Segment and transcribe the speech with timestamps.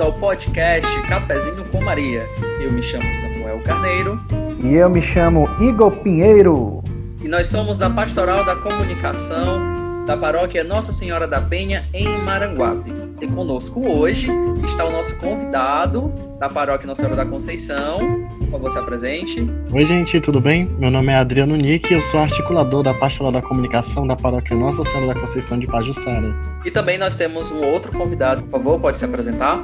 [0.00, 2.26] ao podcast Cafezinho com Maria.
[2.60, 4.18] Eu me chamo Samuel Carneiro.
[4.64, 6.82] E eu me chamo Igor Pinheiro.
[7.22, 9.60] E nós somos da Pastoral da Comunicação
[10.06, 12.92] da Paróquia Nossa Senhora da Penha, em Maranguape.
[13.20, 14.28] E conosco hoje
[14.64, 18.26] está o nosso convidado da Paróquia Nossa Senhora da Conceição.
[18.38, 19.46] Por favor, se apresente.
[19.70, 20.64] Oi, gente, tudo bem?
[20.78, 24.56] Meu nome é Adriano Nick e eu sou articulador da Pastoral da Comunicação da Paróquia
[24.56, 26.34] Nossa Senhora da Conceição de Pajuçara.
[26.64, 28.42] E também nós temos um outro convidado.
[28.44, 29.60] Por favor, pode se apresentar?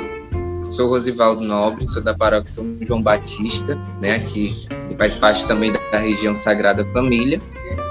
[0.70, 5.72] Sou Rosivaldo Nobre, sou da Paróquia São João Batista, né, aqui, e faz parte também
[5.72, 7.40] da região Sagrada Família.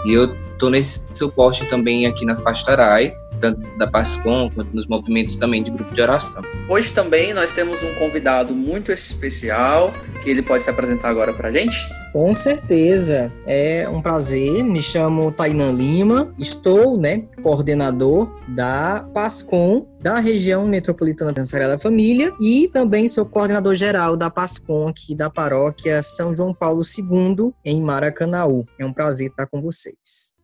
[0.06, 5.36] E eu estou nesse suporte também aqui nas pastorais, tanto da Pascom quanto nos movimentos
[5.36, 6.42] também de grupo de oração.
[6.68, 11.50] Hoje também nós temos um convidado muito especial, que ele pode se apresentar agora para
[11.50, 11.78] a gente.
[12.12, 14.64] Com certeza, é um prazer.
[14.64, 22.32] Me chamo Tainan Lima, estou, né, coordenador da PASCOM da região metropolitana da Sagrada Família
[22.40, 27.82] e também sou coordenador geral da PASCOM aqui da paróquia São João Paulo II em
[27.82, 28.66] Maracanaú.
[28.80, 30.35] É um prazer estar com vocês.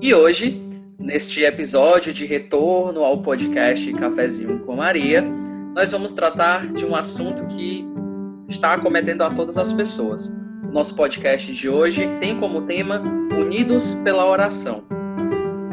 [0.00, 0.60] E hoje,
[0.98, 5.22] neste episódio de retorno ao podcast Cafezinho com Maria,
[5.74, 7.84] nós vamos tratar de um assunto que
[8.46, 10.28] está acometendo a todas as pessoas.
[10.68, 13.02] O nosso podcast de hoje tem como tema
[13.38, 14.84] Unidos pela Oração.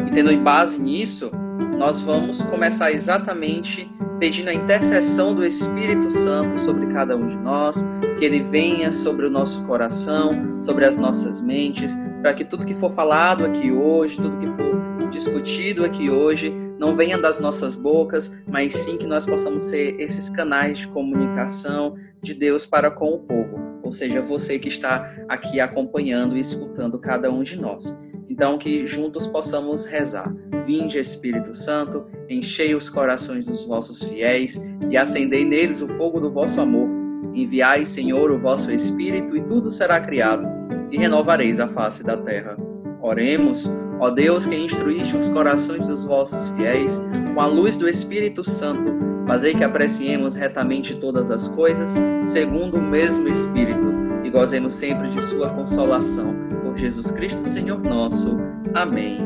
[0.08, 1.30] E tendo em base nisso,
[1.78, 3.90] nós vamos começar exatamente
[4.24, 7.84] pedindo a intercessão do Espírito Santo sobre cada um de nós,
[8.18, 12.74] que ele venha sobre o nosso coração, sobre as nossas mentes, para que tudo que
[12.74, 18.42] for falado aqui hoje, tudo que for discutido aqui hoje, não venha das nossas bocas,
[18.48, 23.20] mas sim que nós possamos ser esses canais de comunicação de Deus para com o
[23.20, 28.02] povo, ou seja, você que está aqui acompanhando e escutando cada um de nós.
[28.34, 30.36] Então, que juntos possamos rezar.
[30.66, 36.32] Vinde, Espírito Santo, enchei os corações dos vossos fiéis e acendei neles o fogo do
[36.32, 36.90] vosso amor.
[37.36, 40.48] Enviai, Senhor, o vosso Espírito, e tudo será criado,
[40.90, 42.58] e renovareis a face da terra.
[43.04, 48.44] Oremos, ó Deus que instruíste os corações dos vossos fiéis com a luz do Espírito
[48.44, 48.96] Santo,
[49.28, 51.94] fazei que apreciemos retamente todas as coisas,
[52.26, 53.94] segundo o mesmo Espírito,
[54.24, 56.34] e gozemos sempre de sua consolação.
[56.76, 58.36] Jesus Cristo, Senhor nosso.
[58.74, 59.20] Amém.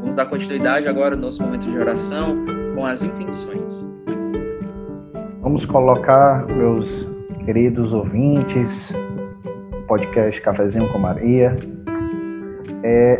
[0.00, 3.94] Vamos dar continuidade agora no nosso momento de oração com as intenções.
[5.40, 7.06] Vamos colocar, meus
[7.44, 8.92] queridos ouvintes,
[9.86, 11.54] podcast Cafezinho com Maria,
[12.82, 13.16] é,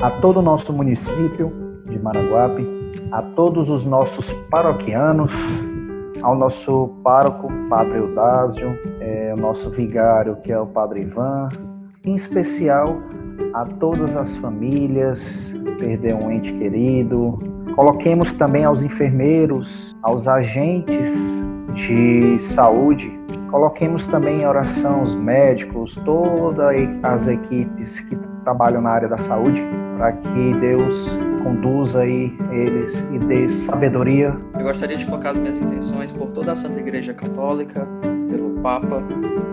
[0.00, 1.52] a todo o nosso município
[1.86, 2.66] de Maranguape,
[3.12, 5.32] a todos os nossos paroquianos,
[6.22, 11.48] ao nosso pároco, Padre Eudásio, é, o nosso vigário, que é o Padre Ivan,
[12.04, 13.02] em especial
[13.54, 17.38] a todas as famílias perder um ente querido.
[17.74, 21.12] Coloquemos também aos enfermeiros, aos agentes
[21.74, 23.18] de saúde.
[23.50, 29.60] Coloquemos também em oração os médicos, todas as equipes que trabalham na área da saúde,
[29.96, 34.36] para que Deus conduza aí eles e dê sabedoria.
[34.54, 37.86] Eu gostaria de colocar as minhas intenções por toda a Santa Igreja Católica,
[38.62, 39.02] Papa.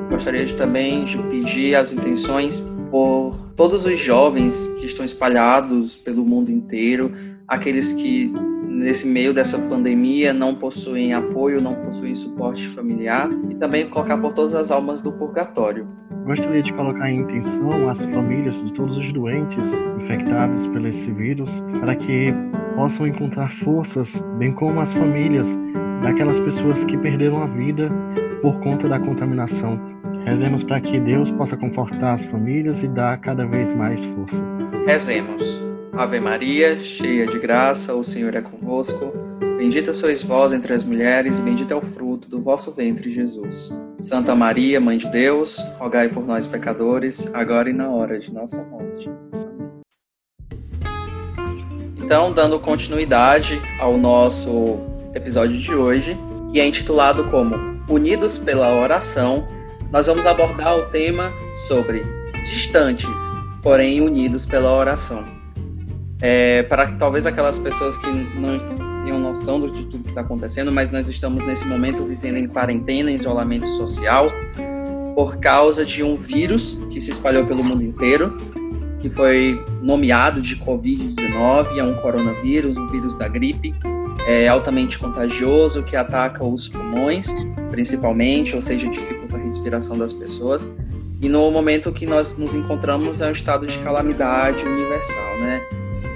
[0.10, 2.60] Gostaria de, também de pedir as intenções
[2.90, 7.12] por todos os jovens que estão espalhados pelo mundo inteiro,
[7.48, 8.32] aqueles que
[8.68, 14.34] nesse meio dessa pandemia não possuem apoio, não possuem suporte familiar e também colocar por
[14.34, 15.88] todas as almas do purgatório.
[16.26, 19.68] Gostaria de colocar em intenção as famílias de todos os doentes
[20.04, 22.28] infectados por esse vírus, para que
[22.76, 25.48] possam encontrar forças, bem como as famílias
[26.04, 27.90] daquelas pessoas que perderam a vida
[28.42, 29.80] por conta da contaminação.
[30.26, 34.38] Rezemos para que Deus possa confortar as famílias e dar cada vez mais força.
[34.86, 35.68] Rezemos.
[35.94, 39.12] Ave Maria, cheia de graça, o Senhor é convosco.
[39.58, 43.76] Bendita sois vós entre as mulheres, e bendito é o fruto do vosso ventre, Jesus.
[44.00, 48.64] Santa Maria, Mãe de Deus, rogai por nós, pecadores, agora e na hora de nossa
[48.66, 49.10] morte.
[51.98, 54.78] Então, dando continuidade ao nosso
[55.16, 56.16] episódio de hoje,
[56.52, 59.48] que é intitulado como Unidos pela Oração,
[59.92, 61.32] nós vamos abordar o tema
[61.68, 62.04] sobre
[62.44, 63.20] distantes,
[63.64, 65.24] porém unidos pela oração.
[66.20, 68.60] É, para talvez aquelas pessoas que não
[69.04, 73.12] tenham noção de tudo que está acontecendo, mas nós estamos nesse momento vivendo em quarentena,
[73.12, 74.26] em isolamento social,
[75.16, 78.38] por causa de um vírus que se espalhou pelo mundo inteiro,
[79.00, 83.74] que foi nomeado de Covid-19, é um coronavírus, um vírus da gripe,
[84.26, 87.34] é altamente contagioso, que ataca os pulmões,
[87.70, 90.76] principalmente, ou seja, dificulta a respiração das pessoas.
[91.22, 95.62] E no momento que nós nos encontramos é um estado de calamidade universal, né?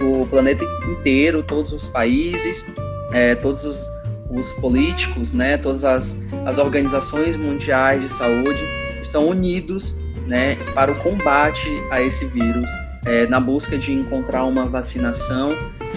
[0.02, 2.66] o planeta inteiro, todos os países,
[3.14, 3.88] é, todos os,
[4.30, 8.64] os políticos, né, todas as, as organizações mundiais de saúde
[9.02, 12.70] estão unidos né, para o combate a esse vírus,
[13.06, 15.56] é, na busca de encontrar uma vacinação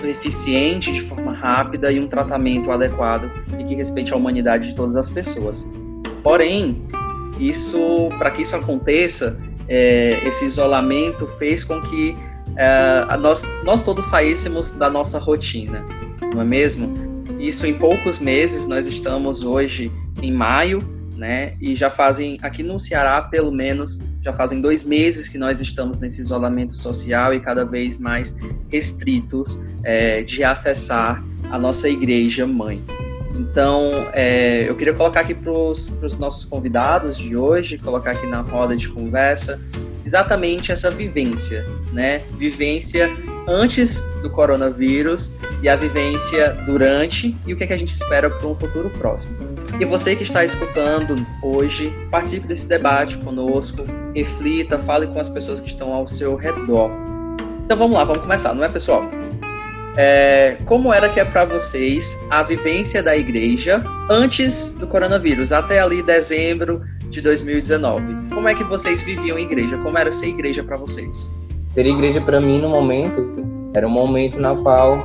[0.08, 4.96] eficiente, de forma rápida e um tratamento adequado e que respeite a humanidade de todas
[4.96, 5.70] as pessoas.
[6.22, 6.82] Porém,
[7.38, 12.16] isso, para que isso aconteça, é, esse isolamento fez com que
[12.56, 15.84] é, nós, nós todos saíssemos da nossa rotina,
[16.32, 17.14] não é mesmo?
[17.38, 19.90] Isso em poucos meses, nós estamos hoje
[20.22, 20.78] em maio,
[21.16, 21.54] né?
[21.60, 26.00] E já fazem, aqui no Ceará, pelo menos, já fazem dois meses que nós estamos
[26.00, 28.38] nesse isolamento social e cada vez mais
[28.70, 32.82] restritos é, de acessar a nossa igreja mãe.
[33.34, 38.40] Então, é, eu queria colocar aqui para os nossos convidados de hoje, colocar aqui na
[38.40, 39.60] roda de conversa,
[40.04, 42.18] exatamente essa vivência, né?
[42.38, 43.10] Vivência
[43.48, 48.30] antes do coronavírus e a vivência durante e o que, é que a gente espera
[48.30, 49.53] para um futuro próximo.
[49.80, 53.84] E você que está escutando hoje, participe desse debate conosco,
[54.14, 56.90] reflita, fale com as pessoas que estão ao seu redor.
[57.64, 59.02] Então vamos lá, vamos começar, não é, pessoal?
[59.96, 65.80] É, como era que é para vocês a vivência da igreja antes do coronavírus, até
[65.80, 68.28] ali dezembro de 2019?
[68.32, 69.76] Como é que vocês viviam igreja?
[69.78, 71.34] Como era ser igreja para vocês?
[71.68, 73.44] Ser igreja para mim no momento
[73.74, 75.02] era um momento na qual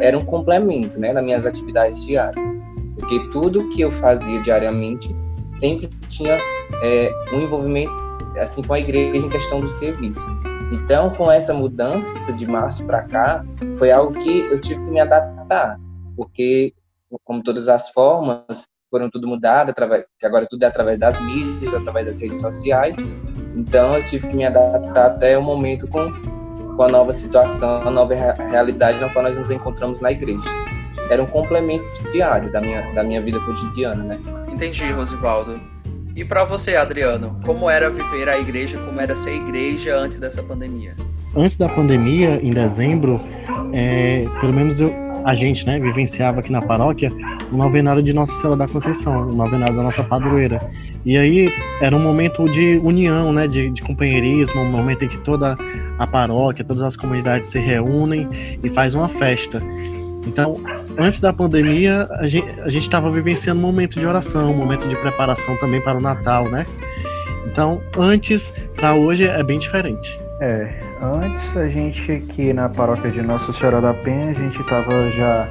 [0.00, 2.53] era um complemento, né, nas minhas atividades diárias,
[2.98, 5.14] porque tudo que eu fazia diariamente
[5.50, 6.38] sempre tinha
[6.82, 7.94] é, um envolvimento
[8.38, 10.26] assim com a igreja em questão do serviço.
[10.72, 13.44] Então, com essa mudança de março para cá,
[13.76, 15.78] foi algo que eu tive que me adaptar,
[16.16, 16.72] porque,
[17.22, 21.72] como todas as formas, foram tudo mudado, através, que agora tudo é através das mídias,
[21.74, 22.96] através das redes sociais.
[23.54, 26.12] Então, eu tive que me adaptar até o momento com,
[26.76, 30.48] com a nova situação, a nova realidade na qual nós nos encontramos na igreja.
[31.10, 34.18] Era um complemento diário da minha, da minha vida cotidiana, né?
[34.52, 35.60] Entendi, Rosivaldo.
[36.16, 40.42] E para você, Adriano, como era viver a igreja, como era ser igreja antes dessa
[40.42, 40.94] pandemia?
[41.36, 43.20] Antes da pandemia, em dezembro,
[43.72, 47.10] é, pelo menos eu, a gente, né, vivenciava aqui na paróquia
[47.50, 50.60] o novenário de Nossa Senhora da Conceição, o novenário da nossa padroeira.
[51.04, 51.48] E aí
[51.80, 55.56] era um momento de união, né, de, de companheirismo, um momento em que toda
[55.98, 58.28] a paróquia, todas as comunidades se reúnem
[58.62, 59.60] e faz uma festa.
[60.26, 60.60] Então,
[60.98, 65.56] antes da pandemia, a gente estava vivenciando um momento de oração, um momento de preparação
[65.58, 66.66] também para o Natal, né?
[67.46, 70.18] Então, antes para hoje é bem diferente.
[70.40, 70.68] É,
[71.00, 75.48] antes a gente aqui na paróquia de Nossa Senhora da Penha, a gente estava já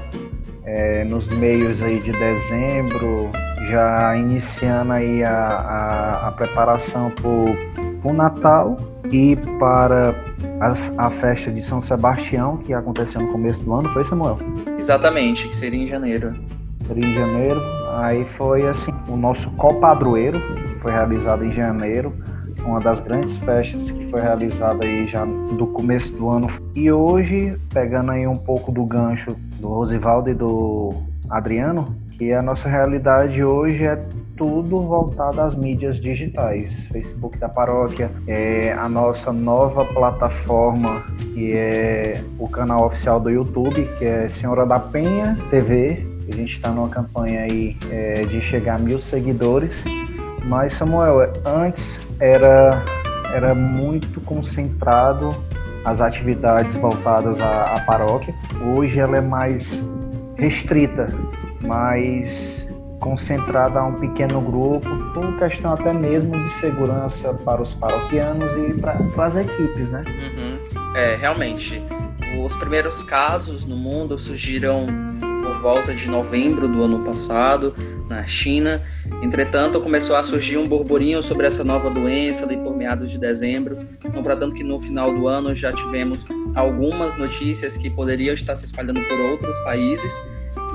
[0.66, 3.30] é, nos meios aí de dezembro,
[3.70, 8.78] já iniciando aí a, a, a preparação para o Natal
[9.12, 10.16] e para
[10.60, 14.38] a, a, festa de São Sebastião, que aconteceu no começo do ano, foi Samuel?
[14.78, 16.34] Exatamente, que seria em janeiro.
[16.88, 17.62] Seria em janeiro.
[17.98, 22.14] Aí foi assim, o nosso copadroeiro, que foi realizado em janeiro,
[22.66, 26.48] uma das grandes festas que foi realizada aí já do começo do ano.
[26.76, 30.94] E hoje, pegando aí um pouco do gancho do Rosivaldo e do
[31.30, 34.02] Adriano, que a nossa realidade hoje é
[34.38, 36.86] tudo voltado às mídias digitais.
[36.88, 41.04] Facebook da paróquia, é a nossa nova plataforma,
[41.34, 46.06] que é o canal oficial do YouTube, que é Senhora da Penha TV.
[46.32, 49.84] A gente está numa campanha aí é, de chegar a mil seguidores.
[50.46, 52.84] Mas, Samuel, antes era,
[53.34, 55.36] era muito concentrado
[55.86, 58.34] as atividades voltadas à, à paróquia.
[58.76, 59.68] Hoje ela é mais
[60.38, 61.08] restrita,
[61.62, 62.63] mais
[63.04, 68.80] concentrada a um pequeno grupo, por questão até mesmo de segurança para os paroquianos e
[68.80, 70.06] para, as equipes, né?
[70.08, 70.96] Uhum.
[70.96, 71.84] É, realmente.
[72.44, 74.88] Os primeiros casos no mundo surgiram
[75.44, 77.76] por volta de novembro do ano passado,
[78.08, 78.82] na China.
[79.22, 83.86] Entretanto, começou a surgir um burburinho sobre essa nova doença ali por meados de dezembro.
[84.14, 88.56] Não para tanto que no final do ano já tivemos algumas notícias que poderiam estar
[88.56, 90.14] se espalhando por outros países.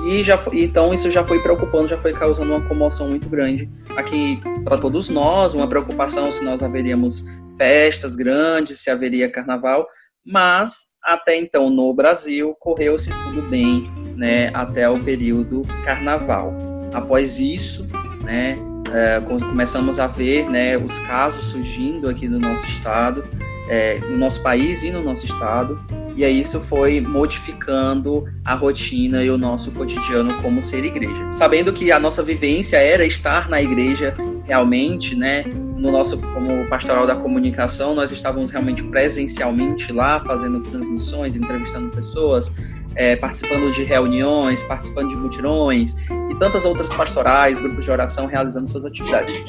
[0.05, 3.69] E já foi, então isso já foi preocupando, já foi causando uma comoção muito grande
[3.97, 7.25] aqui para todos nós, uma preocupação se nós haveríamos
[7.57, 9.85] festas grandes, se haveria carnaval,
[10.25, 16.53] mas até então no Brasil correu-se tudo bem, né, até o período carnaval.
[16.93, 17.85] Após isso,
[18.23, 18.57] né,
[18.93, 23.23] é, começamos a ver, né, os casos surgindo aqui no nosso estado,
[23.69, 25.79] é, no nosso país e no nosso estado,
[26.15, 31.31] e aí isso foi modificando a rotina e o nosso cotidiano como ser igreja.
[31.31, 35.45] Sabendo que a nossa vivência era estar na igreja realmente, né?
[35.77, 42.57] No nosso, como pastoral da comunicação, nós estávamos realmente presencialmente lá, fazendo transmissões, entrevistando pessoas,
[42.95, 48.67] é, participando de reuniões, participando de mutirões e tantas outras pastorais, grupos de oração realizando
[48.67, 49.41] suas atividades.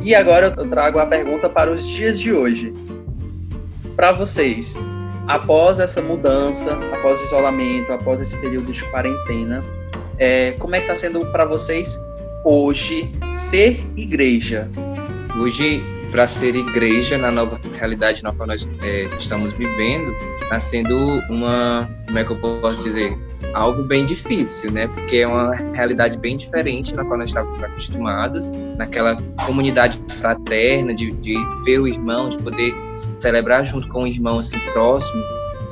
[0.00, 2.72] E agora eu trago a pergunta para os dias de hoje.
[3.96, 4.78] Para vocês,
[5.26, 9.62] após essa mudança, após o isolamento, após esse período de quarentena,
[10.18, 11.98] é, como é que está sendo para vocês
[12.44, 14.68] hoje ser igreja?
[15.38, 20.94] Hoje, para ser igreja na nova realidade na qual nós é, estamos vivendo, está sendo
[21.30, 23.18] uma, como é que eu posso dizer,
[23.54, 24.86] algo bem difícil, né?
[24.88, 29.16] Porque é uma realidade bem diferente na qual nós estávamos acostumados, naquela
[29.46, 32.74] comunidade fraterna, de, de ver o irmão, de poder
[33.18, 35.22] celebrar junto com o irmão assim próximo.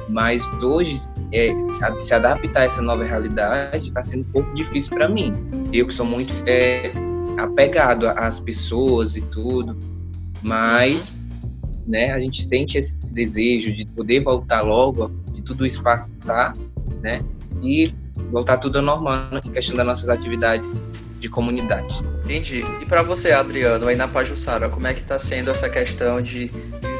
[0.09, 1.55] Mas hoje é,
[1.99, 5.35] se adaptar a essa nova realidade está sendo um pouco difícil para mim.
[5.71, 6.93] Eu que sou muito é,
[7.39, 9.77] apegado às pessoas e tudo,
[10.43, 11.13] mas
[11.87, 16.55] né, a gente sente esse desejo de poder voltar logo, de tudo isso passar,
[17.03, 17.21] né,
[17.63, 17.93] e
[18.31, 20.83] voltar tudo ao normal em questão das nossas atividades
[21.19, 22.01] de comunidade.
[22.25, 22.65] Entendi.
[22.81, 26.51] E para você, Adriano, aí na Pajussara, como é que está sendo essa questão de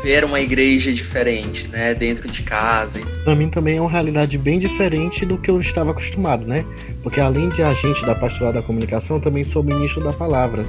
[0.03, 3.01] viver uma igreja diferente, né, dentro de casa?
[3.25, 6.65] Para mim também é uma realidade bem diferente do que eu estava acostumado, né?
[7.03, 10.63] Porque além de agente da pastoral da comunicação, eu também sou ministro da palavra.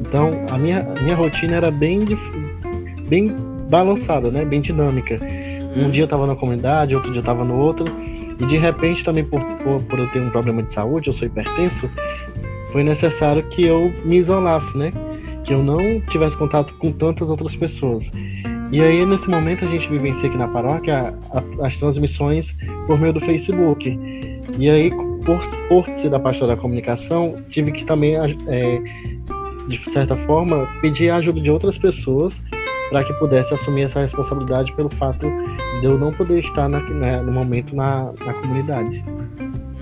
[0.00, 2.00] Então, a minha, minha rotina era bem,
[3.08, 3.34] bem
[3.68, 4.44] balançada, né?
[4.44, 5.18] Bem dinâmica.
[5.76, 5.90] Um uhum.
[5.90, 7.84] dia eu estava na comunidade, outro dia eu estava no outro.
[8.40, 11.26] E de repente, também por, por, por, eu ter um problema de saúde, eu sou
[11.26, 11.90] hipertenso,
[12.70, 14.92] foi necessário que eu me isolasse, né?
[15.44, 18.10] Que eu não tivesse contato com tantas outras pessoas.
[18.70, 21.14] E aí, nesse momento, a gente vivencia aqui na paróquia
[21.62, 22.54] as transmissões
[22.86, 23.98] por meio do Facebook.
[24.58, 24.90] E aí,
[25.24, 28.82] por, por ser da pastora da comunicação, tive que também, é,
[29.68, 32.40] de certa forma, pedir a ajuda de outras pessoas
[32.90, 35.26] para que pudesse assumir essa responsabilidade pelo fato
[35.80, 39.02] de eu não poder estar na, né, no momento na, na comunidade.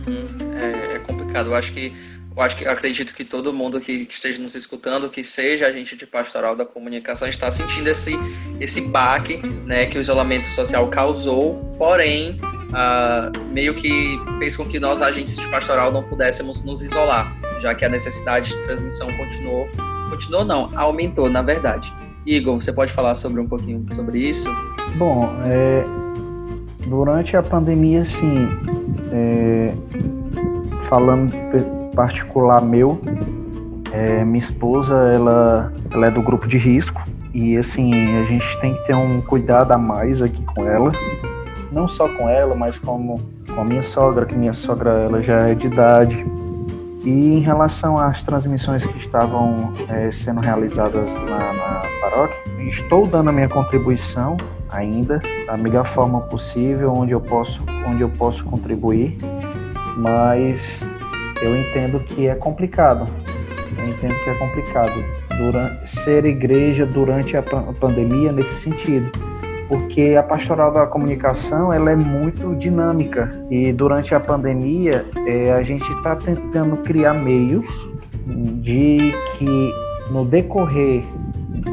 [0.06, 0.52] Uhum.
[0.54, 1.46] É, é complicado.
[1.46, 1.92] Eu acho que
[2.36, 5.96] eu acho que acredito que todo mundo que, que, esteja nos escutando, que seja agente
[5.96, 8.12] de pastoral da comunicação, está sentindo esse
[8.60, 11.74] esse baque, né, que o isolamento social causou.
[11.78, 17.34] Porém, uh, meio que fez com que nós agentes de pastoral não pudéssemos nos isolar,
[17.58, 19.66] já que a necessidade de transmissão continuou,
[20.10, 21.92] continuou não, aumentou na verdade.
[22.26, 24.52] Igor, você pode falar sobre um pouquinho sobre isso?
[24.96, 25.84] Bom, é,
[26.86, 28.48] durante a pandemia, sim,
[29.12, 29.72] é,
[30.88, 31.32] falando
[31.96, 33.00] particular meu,
[33.90, 38.74] é, minha esposa, ela, ela é do grupo de risco e assim, a gente tem
[38.74, 40.92] que ter um cuidado a mais aqui com ela,
[41.72, 43.20] não só com ela, mas como
[43.54, 46.26] com a minha sogra, que minha sogra ela já é de idade.
[47.04, 52.36] E em relação às transmissões que estavam é, sendo realizadas na, na paróquia,
[52.68, 54.36] estou dando a minha contribuição
[54.70, 59.16] ainda da melhor forma possível, onde eu posso, onde eu posso contribuir,
[59.96, 60.84] mas
[61.42, 63.06] eu entendo que é complicado.
[63.78, 64.92] Eu entendo que é complicado
[65.36, 69.10] durante, ser igreja durante a pandemia nesse sentido,
[69.68, 75.62] porque a pastoral da comunicação ela é muito dinâmica e durante a pandemia é, a
[75.62, 77.66] gente está tentando criar meios
[78.62, 79.72] de que
[80.10, 81.04] no decorrer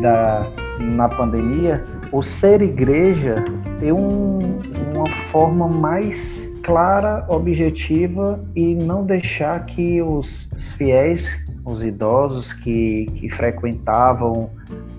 [0.01, 0.47] da
[0.79, 3.43] na pandemia o ser igreja
[3.79, 4.59] ter um,
[4.93, 11.29] uma forma mais clara, objetiva e não deixar que os fiéis,
[11.65, 14.49] os idosos que, que frequentavam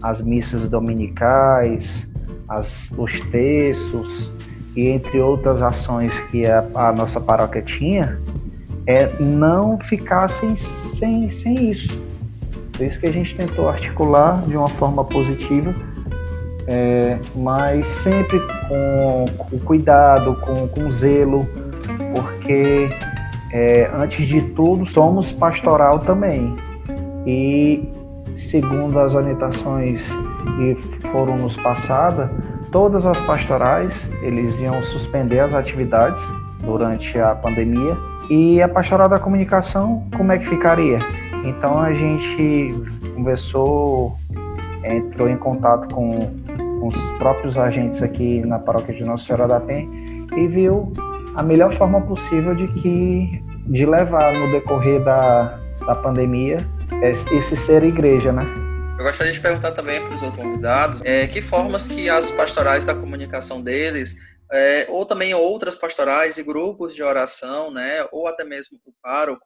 [0.03, 2.07] as missas dominicais,
[2.49, 4.31] as, os textos
[4.77, 8.21] e entre outras ações que a, a nossa paróquia tinha,
[8.87, 11.99] é, não ficassem sem, sem isso.
[12.73, 15.75] Por isso que a gente tentou articular de uma forma positiva
[16.67, 21.47] é, mas sempre com, com cuidado, com, com zelo,
[22.15, 22.89] porque
[23.53, 26.55] é, antes de tudo somos pastoral também.
[27.27, 27.89] E
[28.37, 30.11] segundo as orientações
[30.57, 30.77] que
[31.09, 32.29] foram nos passadas,
[32.71, 36.23] todas as pastorais eles iam suspender as atividades
[36.63, 37.97] durante a pandemia
[38.29, 40.99] e a pastoral da comunicação como é que ficaria?
[41.45, 42.75] Então a gente
[43.15, 44.17] conversou,
[44.83, 46.44] entrou em contato com
[46.85, 49.89] com os próprios agentes aqui na paróquia de Nossa Senhora da Penha
[50.37, 50.93] e viu
[51.35, 56.59] a melhor forma possível de que de levar no decorrer da, da pandemia
[57.03, 58.45] esse ser igreja, né?
[58.99, 62.85] Eu gostaria de perguntar também para os outros convidados é, que formas que as pastorais
[62.85, 64.17] da comunicação deles,
[64.53, 69.43] é, ou também outras pastorais e grupos de oração, né, ou até mesmo o pároco,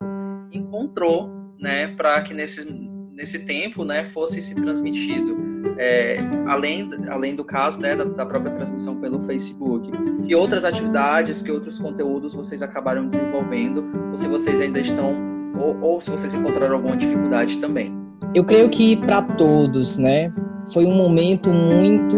[0.52, 2.66] encontrou, né, para que nesses
[3.18, 5.36] nesse tempo, né, fosse se transmitido,
[5.76, 9.90] é, além, além do caso né, da, da, própria transmissão pelo Facebook,
[10.24, 15.16] que outras atividades, que outros conteúdos vocês acabaram desenvolvendo, ou se vocês ainda estão,
[15.58, 17.92] ou, ou se vocês encontraram alguma dificuldade também?
[18.32, 20.32] Eu creio que para todos, né,
[20.72, 22.16] foi um momento muito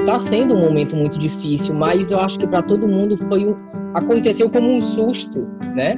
[0.00, 3.54] está sendo um momento muito difícil, mas eu acho que para todo mundo foi um,
[3.94, 5.96] aconteceu como um susto, né?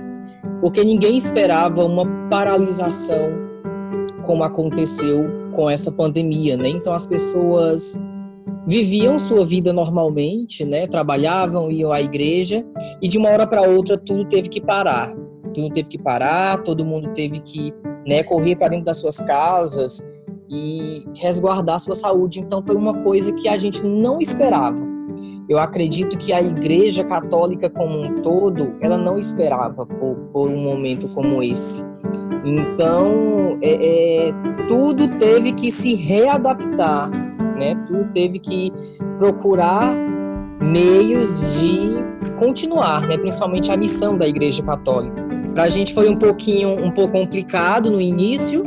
[0.61, 3.44] Porque ninguém esperava uma paralisação
[4.25, 6.69] como aconteceu com essa pandemia, né?
[6.69, 8.01] Então as pessoas
[8.67, 10.87] viviam sua vida normalmente, né?
[10.87, 12.65] Trabalhavam, iam à igreja
[13.01, 15.15] e de uma hora para outra tudo teve que parar.
[15.53, 17.73] Tudo teve que parar, todo mundo teve que,
[18.05, 20.05] né, correr para dentro das suas casas
[20.51, 22.41] e resguardar sua saúde.
[22.41, 24.94] Então foi uma coisa que a gente não esperava.
[25.49, 30.59] Eu acredito que a Igreja Católica como um todo, ela não esperava por, por um
[30.59, 31.85] momento como esse.
[32.45, 34.35] Então, é, é,
[34.69, 37.11] tudo teve que se readaptar,
[37.59, 37.75] né?
[37.87, 38.73] Tudo teve que
[39.19, 39.95] procurar
[40.63, 41.95] meios de
[42.39, 43.19] continuar, né?
[43.19, 45.23] Principalmente a missão da Igreja Católica.
[45.53, 48.63] Para a gente foi um pouquinho, um pouco complicado no início,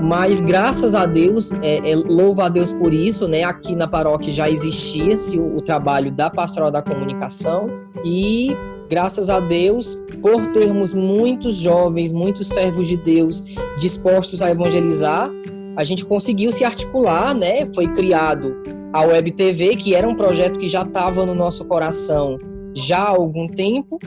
[0.00, 3.44] mas graças a Deus, é, é, louvo a Deus por isso, né?
[3.44, 7.68] Aqui na paróquia já existia o, o trabalho da pastoral da comunicação
[8.04, 8.54] e
[8.88, 13.44] graças a Deus, por termos muitos jovens, muitos servos de Deus
[13.78, 15.30] dispostos a evangelizar,
[15.76, 17.68] a gente conseguiu se articular, né?
[17.74, 18.56] Foi criado
[18.92, 22.38] a Web TV, que era um projeto que já estava no nosso coração
[22.74, 23.98] já há algum tempo,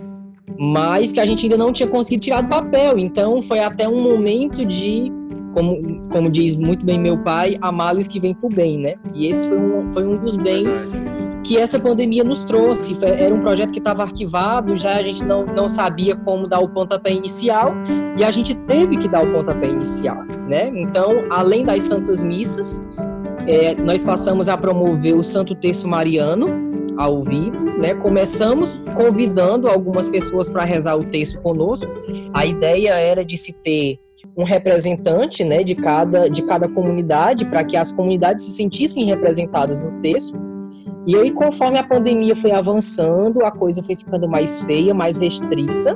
[0.57, 2.98] mas que a gente ainda não tinha conseguido tirar do papel.
[2.98, 5.12] Então, foi até um momento de
[5.53, 8.96] como, como diz muito bem meu pai, há males que vem por bem, né?
[9.13, 10.91] E esse foi um, foi um dos bens
[11.44, 12.98] que essa pandemia nos trouxe.
[13.03, 16.70] Era um projeto que estava arquivado, já a gente não, não sabia como dar o
[16.70, 17.74] pontapé inicial
[18.18, 20.72] e a gente teve que dar o pontapé inicial, né?
[20.74, 22.86] Então, além das santas missas,
[23.48, 26.48] é, nós passamos a promover o Santo Terço Mariano
[26.98, 27.94] ao vivo, né?
[27.94, 31.90] Começamos convidando algumas pessoas para rezar o texto conosco.
[32.33, 34.00] A ideia era de se ter
[34.40, 39.82] um representante né, de, cada, de cada comunidade, para que as comunidades se sentissem representadas
[39.82, 40.40] no texto.
[41.06, 45.94] E aí, conforme a pandemia foi avançando, a coisa foi ficando mais feia, mais restrita,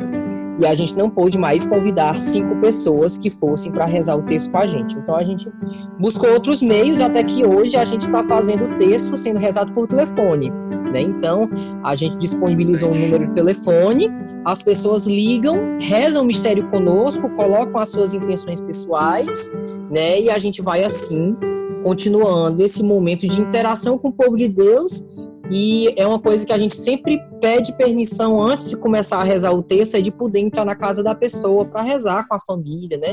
[0.60, 4.52] e a gente não pôde mais convidar cinco pessoas que fossem para rezar o texto
[4.52, 4.98] com a gente.
[4.98, 5.50] Então a gente
[5.98, 9.88] buscou outros meios, até que hoje a gente está fazendo o texto sendo rezado por
[9.88, 10.52] telefone.
[10.94, 11.02] Né?
[11.02, 11.50] Então,
[11.84, 14.12] a gente disponibilizou um número de telefone,
[14.46, 19.52] as pessoas ligam, rezam o mistério conosco, colocam as suas intenções pessoais,
[19.92, 20.22] né?
[20.22, 21.36] E a gente vai assim
[21.84, 25.06] continuando esse momento de interação com o povo de Deus
[25.56, 29.52] e é uma coisa que a gente sempre pede permissão antes de começar a rezar
[29.52, 32.98] o texto, é de poder entrar na casa da pessoa para rezar com a família,
[32.98, 33.10] né?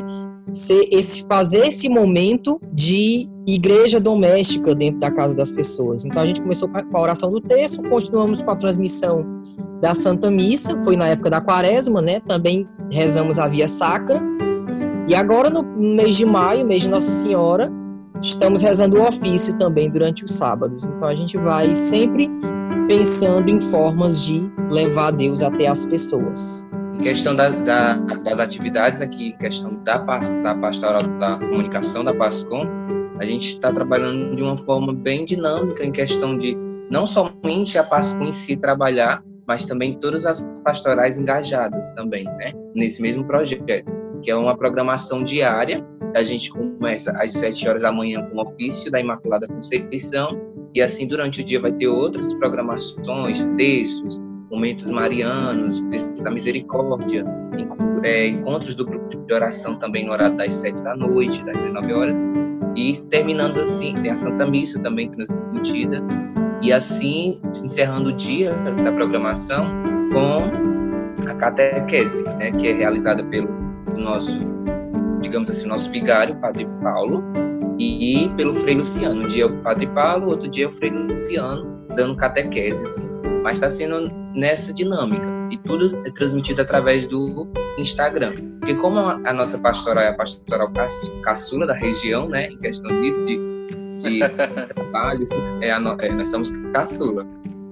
[0.51, 6.07] Ser esse, fazer esse momento de igreja doméstica dentro da casa das pessoas.
[6.07, 9.43] Então a gente começou com a oração do texto, continuamos com a transmissão
[9.83, 12.21] da Santa Missa, foi na época da Quaresma, né?
[12.21, 14.19] Também rezamos a Via Sacra.
[15.07, 17.71] E agora no mês de maio, mês de Nossa Senhora,
[18.23, 20.85] estamos rezando o ofício também durante os sábados.
[20.85, 22.29] Então a gente vai sempre
[22.87, 26.69] pensando em formas de levar Deus até as pessoas.
[26.95, 32.15] Em questão da, da, das atividades aqui, em questão da, da pastoral da comunicação da
[32.15, 32.67] PASCOM,
[33.19, 36.57] a gente está trabalhando de uma forma bem dinâmica em questão de
[36.91, 42.53] não somente a PASCOM em si trabalhar, mas também todas as pastorais engajadas também, né,
[42.75, 43.65] nesse mesmo projeto,
[44.23, 48.43] que é uma programação diária a gente começa às 7 horas da manhã com o
[48.43, 50.41] ofício da Imaculada Conceição,
[50.75, 54.19] e assim durante o dia vai ter outras programações, textos,
[54.51, 57.25] momentos marianos, textos da misericórdia,
[58.03, 61.93] é, encontros do grupo de oração também no horário das 7 da noite, das 19
[61.93, 62.25] horas,
[62.77, 66.03] e terminando assim, tem a Santa Missa também transmitida,
[66.63, 68.53] e assim encerrando o dia
[68.85, 69.67] da programação
[70.13, 73.49] com a catequese, né, que é realizada pelo
[73.97, 74.50] nosso
[75.31, 77.23] digamos assim, nosso vigário, o Padre Paulo,
[77.79, 79.23] e pelo Frei Luciano.
[79.23, 83.09] Um dia é o Padre Paulo, outro dia é o Frei Luciano, dando catequese, assim.
[83.43, 85.25] Mas está sendo nessa dinâmica.
[85.51, 88.33] E tudo é transmitido através do Instagram.
[88.59, 90.71] Porque como a nossa pastoral é a pastoral
[91.23, 93.39] caçula da região, né, em questão disso, de,
[93.97, 94.21] de
[94.75, 95.25] trabalho,
[95.63, 97.27] é, a, é nós somos caçula.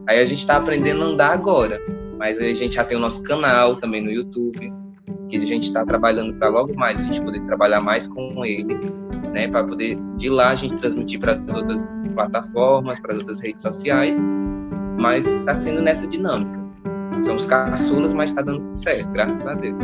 [0.08, 1.80] Aí a gente está aprendendo a andar agora.
[2.18, 4.72] Mas a gente já tem o nosso canal também no YouTube,
[5.28, 8.78] que a gente está trabalhando para logo mais a gente poder trabalhar mais com ele,
[9.32, 13.40] né, para poder de lá a gente transmitir para as outras plataformas, para as outras
[13.40, 14.20] redes sociais,
[14.98, 16.58] mas está sendo nessa dinâmica.
[17.24, 19.76] Somos caçulas, mas está dando certo, graças a Deus.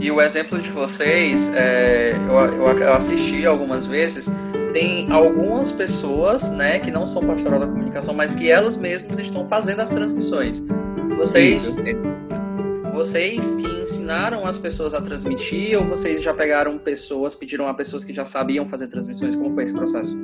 [0.00, 4.28] E o exemplo de vocês, é, eu, eu assisti algumas vezes,
[4.72, 9.46] tem algumas pessoas, né, que não são pastoral da comunicação, mas que elas mesmas estão
[9.46, 10.66] fazendo as transmissões.
[11.16, 11.76] Vocês,
[12.92, 18.04] vocês que ensinaram as pessoas a transmitir ou vocês já pegaram pessoas, pediram a pessoas
[18.04, 19.34] que já sabiam fazer transmissões?
[19.34, 20.16] Como foi esse processo?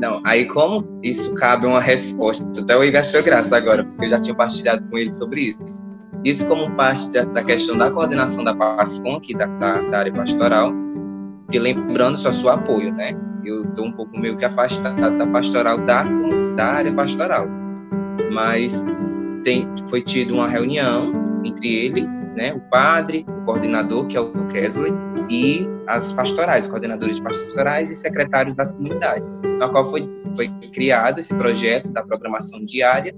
[0.00, 4.10] Não, aí como isso cabe uma resposta, até o Igor achou graça agora, porque eu
[4.10, 5.84] já tinha partilhado com ele sobre isso.
[6.24, 10.12] Isso como parte da, da questão da coordenação da PASCOM, aqui da, da, da área
[10.12, 10.72] pastoral,
[11.52, 13.16] e lembrando só seu apoio, né?
[13.44, 16.04] Eu estou um pouco meio que afastado da pastoral da,
[16.56, 17.46] da área pastoral,
[18.32, 18.82] mas
[19.44, 22.52] tem, foi tido uma reunião entre eles, né?
[22.54, 24.92] O padre, o coordenador, que é o Kesley,
[25.28, 31.34] e as pastorais, coordenadores pastorais e secretários das comunidades, na qual foi, foi criado esse
[31.34, 33.14] projeto da programação diária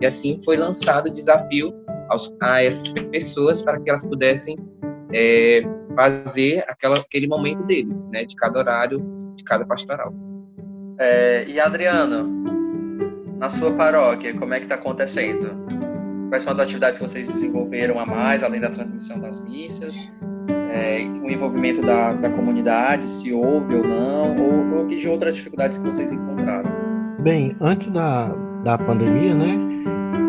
[0.00, 1.72] e assim foi lançado o desafio
[2.08, 4.56] aos, a essas pessoas para que elas pudessem
[5.12, 5.62] é,
[5.94, 9.02] fazer aquela, aquele momento deles, né, de cada horário,
[9.34, 10.14] de cada pastoral.
[10.98, 12.42] É, e Adriano,
[13.38, 15.71] na sua paróquia, como é que está acontecendo?
[16.32, 19.94] Quais são as atividades que vocês desenvolveram a mais, além da transmissão das missas?
[20.72, 25.76] É, o envolvimento da, da comunidade, se houve ou não, ou, ou de outras dificuldades
[25.76, 26.70] que vocês encontraram?
[27.18, 28.28] Bem, antes da,
[28.64, 29.58] da pandemia, né,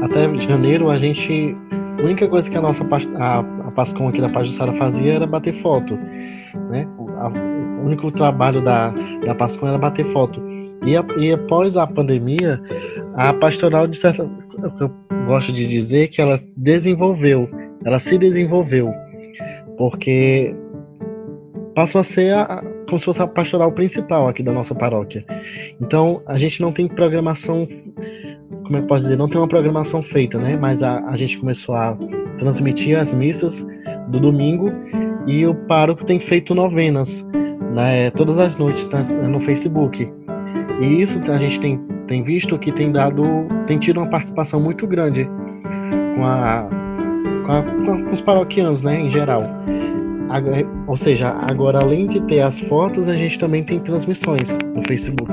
[0.03, 1.55] até janeiro a gente
[1.97, 2.83] a única coisa que a nossa
[3.17, 5.95] a, a Pascom aqui da Pajussara fazia era bater foto,
[6.69, 6.85] né?
[6.97, 8.93] O, a, o único trabalho da,
[9.25, 10.41] da Pascom era bater foto.
[10.85, 12.61] E, a, e após a pandemia,
[13.15, 14.29] a pastoral, de certa,
[15.25, 17.49] gosto de dizer que ela desenvolveu,
[17.85, 18.91] ela se desenvolveu,
[19.77, 20.55] porque
[21.75, 25.25] passou a ser a, como se fosse a pastoral principal aqui da nossa paróquia.
[25.81, 27.67] Então, a gente não tem programação
[28.63, 30.57] como é que pode dizer, não tem uma programação feita, né?
[30.57, 31.97] Mas a, a gente começou a
[32.39, 33.65] transmitir as missas
[34.07, 34.67] do domingo
[35.27, 37.25] e o pároco tem feito novenas,
[37.73, 38.09] né?
[38.11, 40.09] Todas as noites tá, no Facebook.
[40.81, 43.23] E isso a gente tem, tem visto que tem dado,
[43.67, 45.27] tem tido uma participação muito grande
[46.15, 46.67] com, a,
[47.45, 47.63] com, a,
[48.03, 48.99] com os paroquianos, né?
[48.99, 49.41] Em geral.
[50.87, 55.31] Ou seja, agora além de ter as fotos, a gente também tem transmissões no Facebook.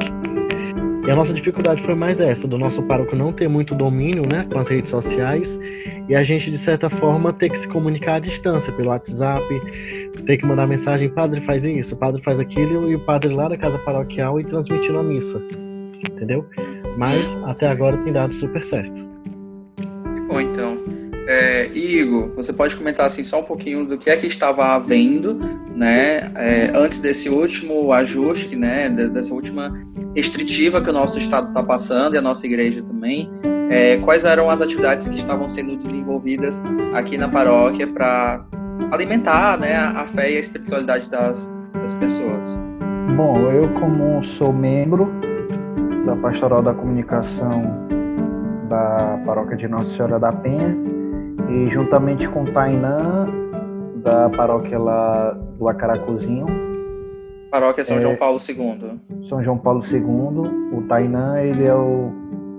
[1.06, 4.46] E a nossa dificuldade foi mais essa, do nosso pároco não ter muito domínio né,
[4.52, 5.58] com as redes sociais
[6.10, 9.42] e a gente, de certa forma, ter que se comunicar à distância, pelo WhatsApp,
[10.26, 13.56] ter que mandar mensagem, padre faz isso, padre faz aquilo, e o padre lá da
[13.56, 15.40] casa paroquial e transmitindo a missa.
[16.08, 16.46] Entendeu?
[16.96, 19.08] Mas até agora tem dado super certo.
[20.28, 20.76] Bom, então.
[21.26, 25.34] É, Igor, você pode comentar assim só um pouquinho do que é que estava havendo,
[25.76, 29.70] né, é, antes desse último ajuste, né, dessa última
[30.14, 33.30] restritiva que o nosso estado está passando e a nossa igreja também.
[33.70, 38.44] É, quais eram as atividades que estavam sendo desenvolvidas aqui na paróquia para
[38.90, 42.58] alimentar né, a fé e a espiritualidade das, das pessoas?
[43.16, 45.12] Bom, eu como sou membro
[46.04, 47.62] da Pastoral da Comunicação
[48.68, 50.76] da Paróquia de Nossa Senhora da Penha
[51.48, 53.26] e juntamente com Tainã
[53.96, 56.46] da paróquia lá do Acaracuzinho,
[57.50, 59.28] Paróquia São é, João Paulo II.
[59.28, 60.00] São João Paulo II.
[60.72, 62.12] O Tainã, ele é o.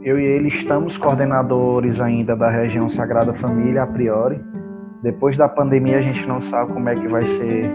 [0.03, 4.43] Eu e ele estamos coordenadores ainda da região Sagrada Família, a priori.
[5.01, 7.71] Depois da pandemia, a gente não sabe como é que vai ser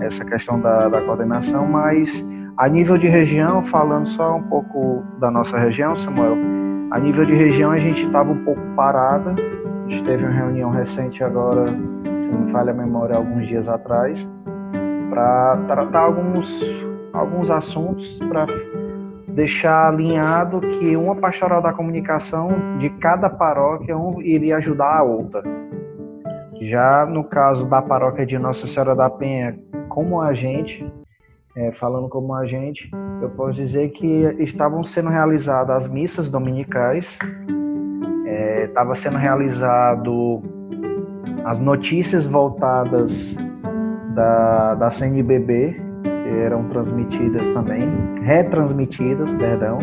[0.00, 2.26] essa questão da, da coordenação, mas
[2.62, 6.36] a nível de região, falando só um pouco da nossa região, Samuel,
[6.92, 9.34] a nível de região a gente estava um pouco parada.
[9.84, 13.68] A gente teve uma reunião recente agora, se não me falha a memória, alguns dias
[13.68, 14.30] atrás,
[15.10, 16.62] para tratar alguns,
[17.12, 18.46] alguns assuntos, para
[19.26, 25.42] deixar alinhado que uma pastoral da comunicação de cada paróquia um iria ajudar a outra.
[26.60, 30.86] Já no caso da paróquia de Nossa Senhora da Penha, como agente,
[31.54, 34.06] é, falando como agente, eu posso dizer que
[34.38, 37.18] estavam sendo realizadas as missas dominicais,
[38.64, 40.42] estava é, sendo realizado
[41.44, 43.36] as notícias voltadas
[44.14, 47.82] da, da CNBB, que eram transmitidas também,
[48.22, 49.78] retransmitidas, perdão.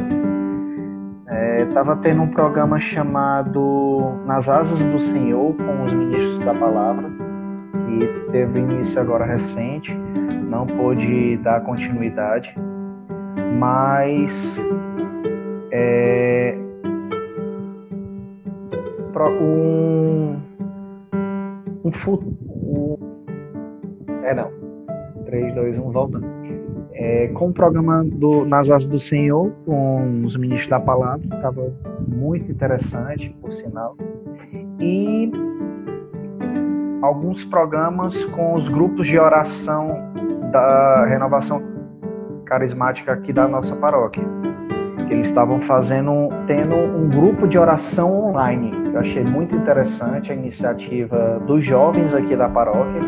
[1.68, 7.10] Estava é, tendo um programa chamado Nas Asas do Senhor com os ministros da palavra,
[7.86, 9.96] que teve início agora recente,
[10.50, 12.54] não pôde dar continuidade,
[13.58, 14.60] mas
[15.72, 16.56] é,
[19.32, 20.36] um,
[22.48, 22.98] um,
[24.24, 24.50] é não.
[25.26, 26.28] 3, 2, 1, voltando.
[26.92, 31.72] É, com o programa do Nas Asas do Senhor, com os ministros da palavra, estava
[32.08, 33.96] muito interessante, por sinal.
[34.80, 35.32] E
[37.02, 40.09] alguns programas com os grupos de oração
[40.52, 41.62] da renovação
[42.46, 44.24] carismática aqui da nossa paróquia.
[45.10, 48.72] Eles estavam fazendo, tendo um grupo de oração online.
[48.94, 53.02] Eu achei muito interessante a iniciativa dos jovens aqui da paróquia,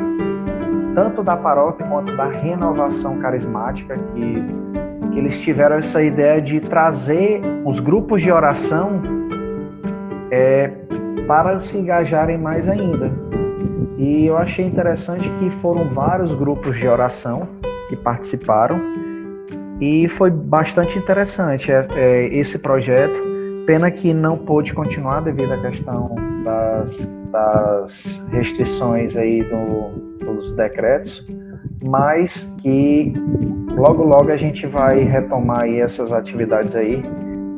[0.96, 4.36] tanto da paróquia quanto da renovação carismática, que,
[5.12, 9.00] que eles tiveram essa ideia de trazer os grupos de oração
[10.32, 10.72] é,
[11.28, 13.31] para se engajarem mais ainda.
[14.02, 17.48] E eu achei interessante que foram vários grupos de oração
[17.88, 18.82] que participaram
[19.80, 23.22] e foi bastante interessante é, é, esse projeto.
[23.68, 26.98] Pena que não pôde continuar devido à questão das,
[27.32, 31.24] das restrições aí do, dos decretos,
[31.84, 33.14] mas que
[33.76, 37.04] logo logo a gente vai retomar aí essas atividades aí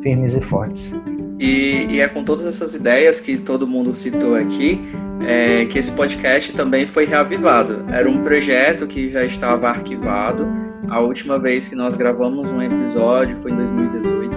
[0.01, 0.93] firmes e fortes.
[1.39, 4.79] E, e, é com todas essas ideias que todo mundo citou aqui
[5.25, 7.85] é, que esse podcast também foi reavivado.
[7.91, 10.47] Era um projeto que já estava arquivado.
[10.89, 14.33] A última vez que nós gravamos um episódio foi em 2018.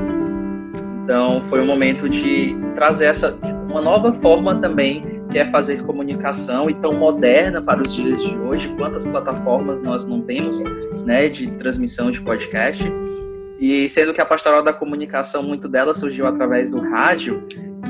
[1.05, 3.38] Então foi um momento de trazer essa
[3.70, 8.37] uma nova forma também que é fazer comunicação e tão moderna para os dias de
[8.38, 8.68] hoje.
[8.77, 10.61] Quantas plataformas nós não temos,
[11.05, 12.85] né, de transmissão de podcast?
[13.59, 17.42] E sendo que a pastoral da comunicação, muito dela surgiu através do rádio,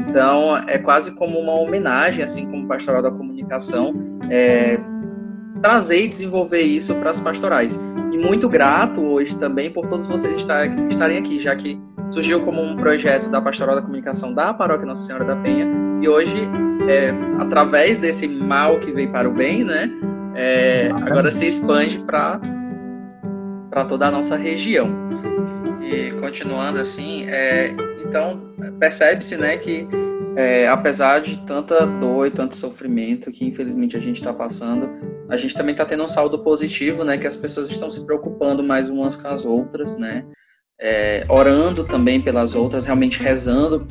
[0.09, 3.95] então é quase como uma homenagem, assim como pastoral da comunicação,
[4.31, 4.79] é,
[5.61, 7.81] trazer e desenvolver isso para as pastorais.
[8.13, 12.77] E muito grato hoje também por todos vocês estarem aqui, já que surgiu como um
[12.77, 15.67] projeto da pastoral da comunicação da paróquia Nossa Senhora da Penha,
[16.01, 16.49] e hoje,
[16.89, 19.91] é, através desse mal que veio para o bem, né,
[20.35, 22.41] é, agora se expande para
[23.89, 24.89] toda a nossa região.
[25.83, 29.87] E continuando assim, é, então percebe-se, né, que
[30.37, 34.89] é, apesar de tanta dor e tanto sofrimento que infelizmente a gente está passando,
[35.29, 38.63] a gente também está tendo um saldo positivo, né, que as pessoas estão se preocupando
[38.63, 40.25] mais umas com as outras, né,
[40.79, 43.87] é, orando também pelas outras, realmente rezando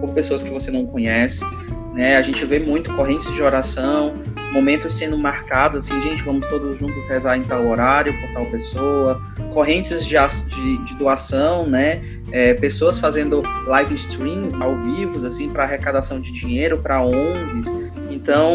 [0.00, 1.44] por pessoas que você não conhece,
[1.92, 4.14] né, a gente vê muito correntes de oração,
[4.52, 9.22] momentos sendo marcados, assim, gente, vamos todos juntos rezar em tal horário, com tal pessoa,
[9.52, 10.16] correntes de,
[10.48, 16.32] de, de doação, né, é, pessoas fazendo live streams ao vivo, assim, para arrecadação de
[16.32, 17.68] dinheiro para ONGs.
[18.10, 18.54] Então,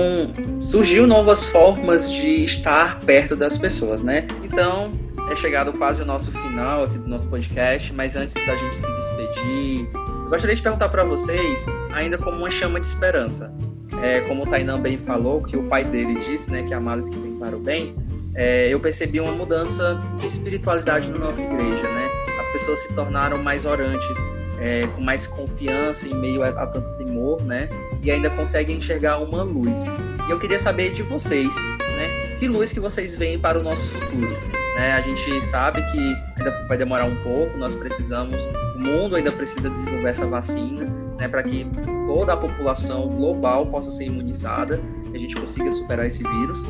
[0.60, 4.28] surgiu novas formas de estar perto das pessoas, né?
[4.44, 4.92] Então,
[5.32, 8.94] é chegado quase o nosso final aqui do nosso podcast, mas antes da gente se
[8.94, 13.54] despedir, eu gostaria de perguntar para vocês, ainda como uma chama de esperança,
[14.04, 17.08] é, como o Tainan bem falou, que o pai dele disse, né, que há males
[17.08, 17.96] que vem para o bem,
[18.36, 22.10] é, eu percebi uma mudança de espiritualidade na nossa igreja, né?
[22.38, 24.18] As pessoas se tornaram mais orantes,
[24.60, 27.70] é, com mais confiança em meio a, a, tanto temor, né?
[28.02, 29.86] E ainda conseguem enxergar uma luz.
[30.28, 32.36] E eu queria saber de vocês, né?
[32.38, 34.36] Que luz que vocês veem para o nosso futuro?
[34.76, 34.94] Né?
[34.94, 38.44] A gente sabe que ainda vai demorar um pouco, nós precisamos,
[38.76, 41.28] o mundo ainda precisa desenvolver essa vacina, né?
[41.28, 41.66] Para que
[42.14, 44.80] toda a população global possa ser imunizada,
[45.12, 46.62] a gente consiga superar esse vírus.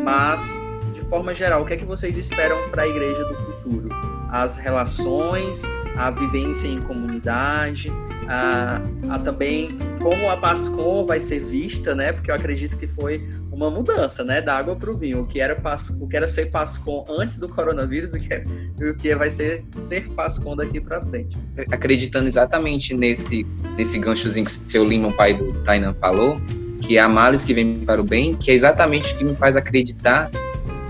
[0.00, 0.60] Mas
[0.92, 3.88] de forma geral, o que é que vocês esperam para a igreja do futuro?
[4.30, 5.62] As relações,
[5.96, 7.92] a vivência em comunidade,
[8.28, 12.12] a, a, também como a Pascom vai ser vista, né?
[12.12, 14.40] Porque eu acredito que foi uma mudança, né?
[14.40, 15.22] Da água para o vinho.
[15.22, 15.56] O que era
[16.00, 18.44] o que era ser Pascom antes do coronavírus e o que, é,
[18.90, 21.36] o que vai ser ser Pascom daqui para frente.
[21.70, 26.40] Acreditando exatamente nesse nesse ganchozinho que o seu Lima, o pai do Tainan, falou,
[26.80, 29.56] que há males que vêm para o bem, que é exatamente o que me faz
[29.56, 30.30] acreditar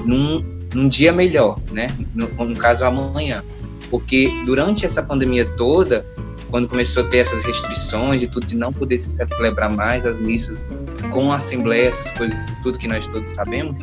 [0.06, 0.42] num,
[0.74, 1.88] num dia melhor, né?
[2.14, 3.44] No, no caso, amanhã.
[3.90, 6.06] Porque durante essa pandemia toda,
[6.52, 10.18] quando começou a ter essas restrições e tudo, de não poder se celebrar mais as
[10.18, 10.66] missas
[11.10, 13.80] com a Assembleia, essas coisas, tudo que nós todos sabemos,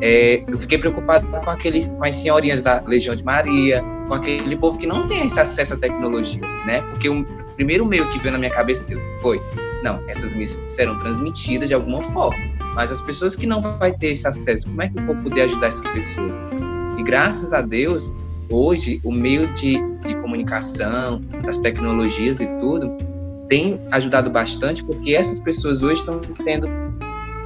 [0.00, 4.56] é, eu fiquei preocupado com, aqueles, com as senhorinhas da Legião de Maria, com aquele
[4.56, 6.80] povo que não tem esse acesso à tecnologia, né?
[6.82, 7.24] Porque o
[7.56, 8.86] primeiro meio que veio na minha cabeça
[9.20, 9.42] foi,
[9.82, 12.40] não, essas missas serão transmitidas de alguma forma.
[12.76, 15.42] Mas as pessoas que não vai ter esse acesso, como é que eu vou poder
[15.42, 16.36] ajudar essas pessoas?
[16.96, 18.14] E graças a Deus,
[18.50, 22.96] hoje o meio de, de comunicação, das tecnologias e tudo,
[23.48, 26.68] tem ajudado bastante, porque essas pessoas hoje estão sendo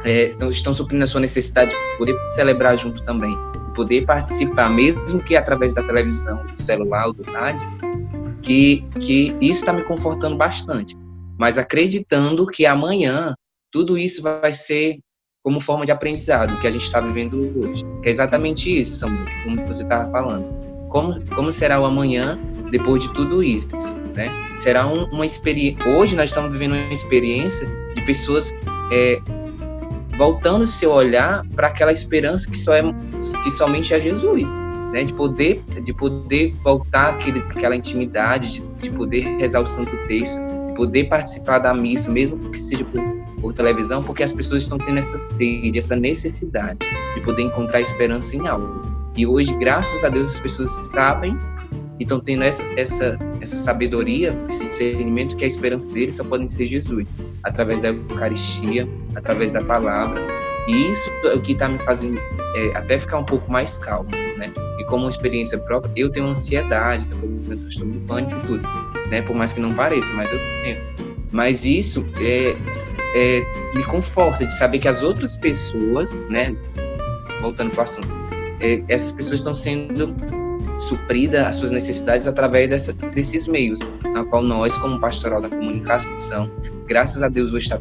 [0.05, 4.71] é, estão, estão suprindo a sua necessidade de poder celebrar junto também, de poder participar,
[4.71, 7.67] mesmo que através da televisão, do celular, do rádio,
[8.41, 10.97] que, que isso está me confortando bastante.
[11.37, 13.35] Mas acreditando que amanhã
[13.73, 14.99] tudo isso vai ser
[15.43, 17.83] como forma de aprendizado que a gente está vivendo hoje.
[18.03, 20.56] Que é exatamente isso, Samuel, como você estava falando.
[20.89, 22.39] Como, como será o amanhã
[22.71, 23.69] depois de tudo isso,
[24.15, 24.27] né?
[24.57, 25.87] Será um, uma experiência...
[25.89, 28.55] Hoje nós estamos vivendo uma experiência de pessoas
[28.93, 29.21] é,
[30.17, 32.83] voltando seu olhar para aquela esperança que só é
[33.43, 34.59] que somente é Jesus,
[34.93, 35.05] né?
[35.05, 40.41] De poder de poder voltar aquele, aquela intimidade, de, de poder rezar o Santo Texto,
[40.69, 43.03] de poder participar da missa, mesmo que seja por,
[43.41, 46.79] por televisão, porque as pessoas estão tendo essa sede, essa necessidade
[47.15, 48.96] de poder encontrar esperança em algo.
[49.17, 51.39] E hoje, graças a Deus, as pessoas sabem
[51.99, 56.51] e estão tendo essa, essa, essa sabedoria, esse discernimento que a esperança deles só pode
[56.51, 60.21] ser Jesus, através da Eucaristia, através da palavra.
[60.69, 62.19] E isso é o que está me fazendo
[62.57, 64.53] é, até ficar um pouco mais calmo, né?
[64.79, 67.09] E como experiência própria, eu tenho ansiedade,
[67.49, 68.69] eu transtorno do pânico e tudo,
[69.09, 69.23] né?
[69.23, 70.79] Por mais que não pareça, mas eu tenho.
[71.33, 72.55] Mas isso é,
[73.15, 76.55] é, me conforta de saber que as outras pessoas, né?
[77.41, 78.26] Voltando para o assunto,
[78.61, 80.15] é, essas pessoas estão sendo
[80.79, 83.81] suprida as suas necessidades através dessa, desses meios,
[84.13, 86.51] na qual nós, como pastoral da comunicação,
[86.87, 87.81] graças a Deus hoje está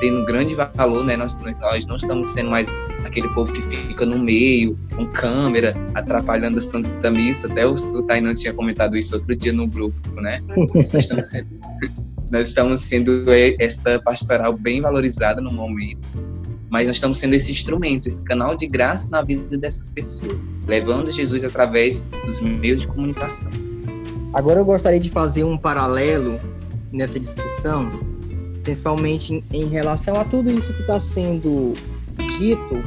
[0.00, 1.16] tendo grande valor, né?
[1.16, 2.68] Nós, nós não estamos sendo mais
[3.04, 7.46] aquele povo que fica no meio, com câmera, atrapalhando a Santa Missa.
[7.50, 10.42] Até o, o Tainan tinha comentado isso outro dia no grupo, né?
[10.56, 11.48] nós, estamos sendo,
[12.30, 16.08] nós estamos sendo é, esta pastoral bem valorizada no momento
[16.74, 21.08] mas nós estamos sendo esse instrumento, esse canal de graça na vida dessas pessoas, levando
[21.08, 23.48] Jesus através dos meios de comunicação.
[24.32, 26.36] Agora eu gostaria de fazer um paralelo
[26.90, 27.92] nessa discussão,
[28.64, 31.74] principalmente em, relação a tudo isso que está sendo
[32.36, 32.82] dito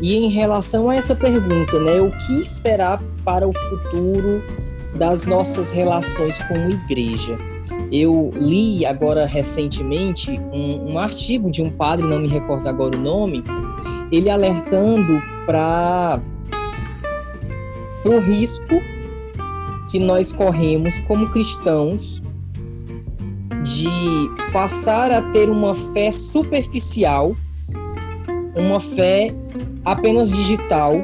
[0.00, 2.00] e em relação a essa pergunta, né?
[2.00, 4.42] O que esperar para o futuro
[4.94, 7.36] das nossas relações como igreja?
[7.92, 13.00] Eu li agora recentemente um, um artigo de um padre, não me recordo agora o
[13.00, 13.42] nome,
[14.10, 16.20] ele alertando para
[18.04, 18.80] o risco
[19.90, 22.22] que nós corremos como cristãos
[23.62, 23.88] de
[24.52, 27.34] passar a ter uma fé superficial,
[28.54, 29.28] uma fé
[29.84, 30.96] apenas digital,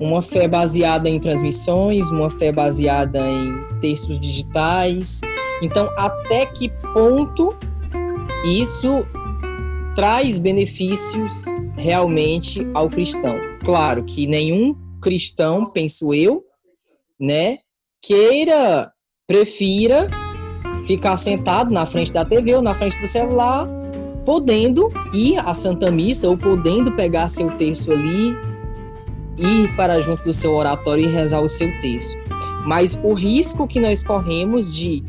[0.00, 5.20] uma fé baseada em transmissões, uma fé baseada em textos digitais,
[5.62, 7.56] então, até que ponto
[8.44, 9.04] isso
[9.94, 11.32] traz benefícios
[11.76, 13.36] realmente ao cristão?
[13.64, 16.44] Claro que nenhum cristão, penso eu,
[17.18, 17.58] né,
[18.00, 18.92] queira,
[19.26, 20.06] prefira
[20.84, 23.66] ficar sentado na frente da TV ou na frente do celular,
[24.24, 28.36] podendo ir à Santa Missa ou podendo pegar seu texto ali,
[29.38, 32.12] ir para junto do seu oratório e rezar o seu texto.
[32.64, 35.02] Mas o risco que nós corremos de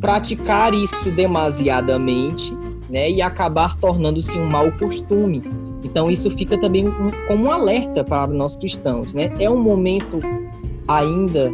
[0.00, 2.56] praticar isso demasiadamente,
[2.88, 5.42] né, e acabar tornando-se um mau costume.
[5.84, 6.86] Então isso fica também
[7.28, 9.32] como um alerta para nós cristãos, né?
[9.38, 10.20] É um momento
[10.86, 11.52] ainda,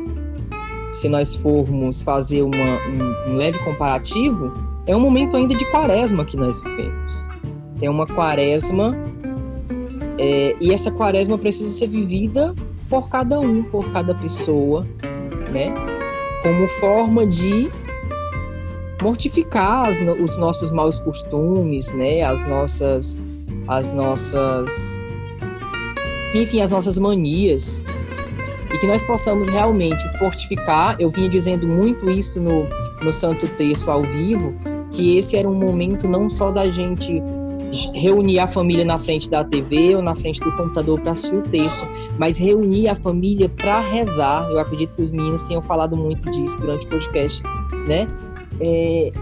[0.93, 4.53] se nós formos fazer uma, um, um leve comparativo,
[4.87, 7.17] é um momento ainda de quaresma que nós vivemos.
[7.81, 8.97] É uma quaresma
[10.19, 12.55] é, e essa quaresma precisa ser vivida
[12.89, 14.87] por cada um, por cada pessoa,
[15.53, 15.75] né?
[16.43, 17.71] Como forma de
[19.03, 22.23] mortificar as, os nossos maus costumes, né?
[22.23, 23.19] As nossas,
[23.69, 24.71] as nossas,
[26.35, 27.83] enfim, as nossas manias
[28.77, 30.97] e que nós possamos realmente fortificar.
[30.99, 32.67] Eu vinha dizendo muito isso no,
[33.03, 34.55] no Santo Texto ao vivo,
[34.93, 37.23] que esse era um momento não só da gente
[37.95, 41.43] reunir a família na frente da TV ou na frente do computador para assistir o
[41.43, 41.85] texto,
[42.19, 44.51] mas reunir a família para rezar.
[44.51, 47.43] Eu acredito que os meninos tenham falado muito disso durante o podcast,
[47.87, 48.07] né?
[48.61, 49.13] é,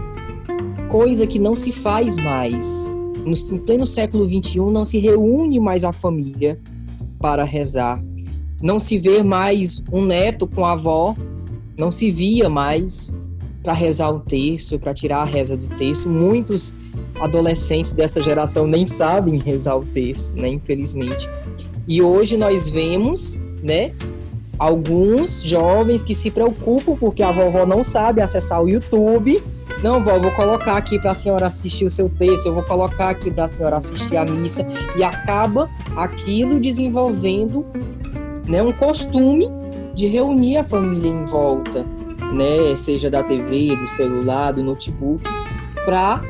[0.89, 2.91] coisa que não se faz mais.
[3.25, 6.59] No, em pleno século XXI, não se reúne mais a família
[7.19, 8.03] para rezar.
[8.61, 11.15] Não se vê mais um neto com a avó,
[11.77, 13.15] não se via mais
[13.65, 16.07] para rezar o terço, para tirar a reza do terço.
[16.07, 16.75] Muitos
[17.19, 21.27] adolescentes dessa geração nem sabem rezar o terço, né, infelizmente.
[21.87, 23.91] E hoje nós vemos, né,
[24.59, 29.41] alguns jovens que se preocupam porque a vovó não sabe acessar o YouTube.
[29.81, 33.09] Não, vó, vou colocar aqui para a senhora assistir o seu texto, eu vou colocar
[33.09, 37.65] aqui para a senhora assistir a missa e acaba aquilo desenvolvendo,
[38.47, 39.49] né, um costume
[39.95, 41.83] de reunir a família em volta,
[42.33, 45.23] né, seja da TV, do celular, do notebook,
[45.85, 46.21] para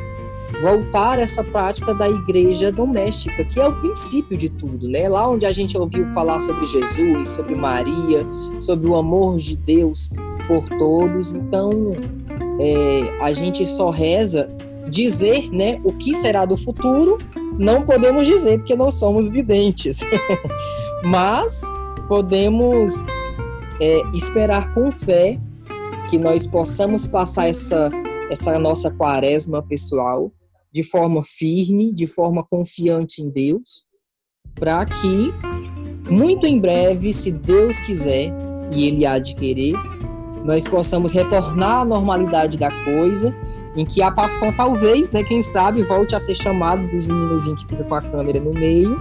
[0.61, 5.09] voltar essa prática da igreja doméstica, que é o princípio de tudo, né?
[5.09, 8.25] Lá onde a gente ouviu falar sobre Jesus, sobre Maria,
[8.59, 10.11] sobre o amor de Deus
[10.47, 11.33] por todos.
[11.33, 11.69] Então,
[12.59, 14.49] é, a gente só reza
[14.89, 17.17] dizer, né, o que será do futuro,
[17.57, 19.99] não podemos dizer porque não somos videntes,
[21.03, 21.61] mas
[22.07, 22.95] podemos
[23.81, 25.39] é, esperar com fé
[26.09, 27.89] que nós possamos passar essa
[28.31, 30.31] essa nossa quaresma pessoal
[30.71, 33.85] de forma firme, de forma confiante em Deus,
[34.55, 35.33] para que
[36.09, 38.33] muito em breve, se Deus quiser
[38.71, 39.73] e Ele há de querer,
[40.43, 43.33] nós possamos retornar à normalidade da coisa,
[43.75, 47.67] em que a Pascom talvez, né, quem sabe, volte a ser chamado dos meninos que
[47.67, 48.97] fica com a câmera no meio,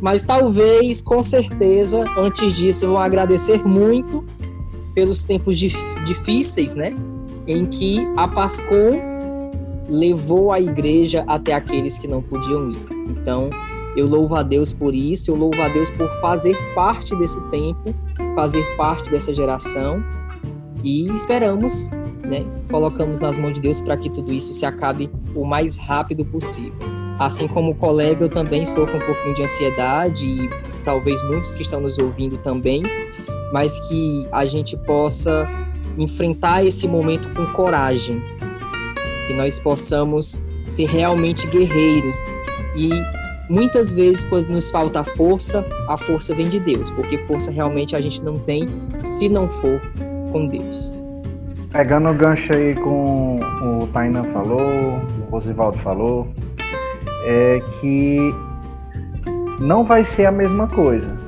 [0.00, 4.24] mas talvez, com certeza, antes disso, vão agradecer muito
[4.94, 6.94] pelos tempos difíceis, né,
[7.46, 9.14] em que a Pascom
[9.88, 12.76] levou a igreja até aqueles que não podiam ir.
[13.08, 13.50] Então,
[13.96, 17.94] eu louvo a Deus por isso, eu louvo a Deus por fazer parte desse tempo,
[18.34, 20.02] fazer parte dessa geração
[20.82, 21.88] e esperamos,
[22.24, 26.24] né, colocamos nas mãos de Deus para que tudo isso se acabe o mais rápido
[26.24, 26.74] possível.
[27.18, 30.50] Assim como o colega, eu também sofro um pouquinho de ansiedade e
[30.84, 32.82] talvez muitos que estão nos ouvindo também,
[33.54, 35.48] mas que a gente possa
[35.96, 38.20] enfrentar esse momento com coragem,
[39.28, 42.16] que nós possamos ser realmente guerreiros
[42.76, 42.90] e
[43.48, 48.00] muitas vezes quando nos falta força, a força vem de Deus, porque força realmente a
[48.00, 48.68] gente não tem
[49.04, 49.80] se não for
[50.32, 51.00] com Deus.
[51.70, 56.26] Pegando o gancho aí com o Tainan falou, o Rosivaldo falou,
[57.24, 58.34] é que
[59.60, 61.23] não vai ser a mesma coisa.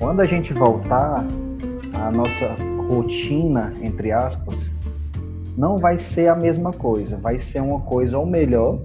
[0.00, 1.22] Quando a gente voltar
[1.92, 2.56] à nossa
[2.88, 4.56] rotina, entre aspas,
[5.58, 8.80] não vai ser a mesma coisa, vai ser uma coisa ou melhor,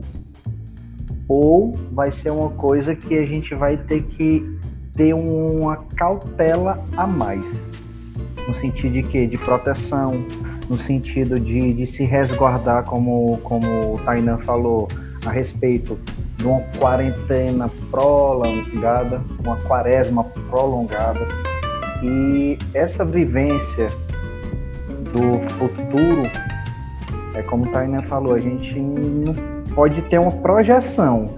[1.30, 4.44] ou vai ser uma coisa que a gente vai ter que
[4.94, 7.46] ter uma cautela a mais,
[8.46, 10.16] no sentido de que de proteção,
[10.70, 14.90] no sentido de, de se resguardar, como, como o Tainan falou,
[15.26, 15.98] a respeito
[16.46, 21.28] de uma quarentena prolongada, uma quaresma prolongada.
[22.04, 23.90] E essa vivência
[25.12, 26.22] do futuro
[27.34, 28.80] é como o Tainan falou, a gente
[29.74, 31.32] pode ter uma projeção,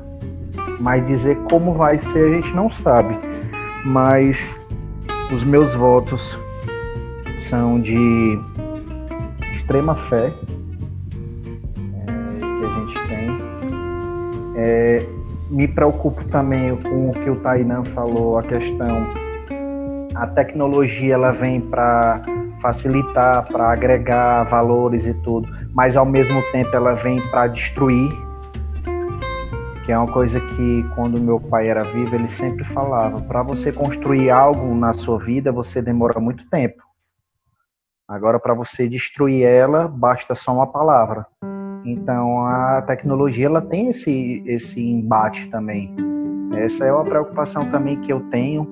[0.78, 3.18] mas dizer como vai ser a gente não sabe.
[3.86, 4.60] Mas
[5.32, 6.38] os meus votos
[7.39, 8.38] são de
[9.53, 10.34] extrema fé
[14.58, 15.05] É,
[15.49, 19.08] me preocupo também com o que o Tainan falou, a questão
[20.16, 22.22] a tecnologia ela vem para
[22.60, 25.47] facilitar, para agregar valores e tudo
[25.78, 28.10] mas ao mesmo tempo ela vem para destruir,
[29.86, 33.72] que é uma coisa que quando meu pai era vivo ele sempre falava: para você
[33.72, 36.82] construir algo na sua vida você demora muito tempo.
[38.08, 41.28] Agora para você destruir ela basta só uma palavra.
[41.88, 45.96] Então a tecnologia ela tem esse esse embate também.
[46.54, 48.68] Essa é uma preocupação também que eu tenho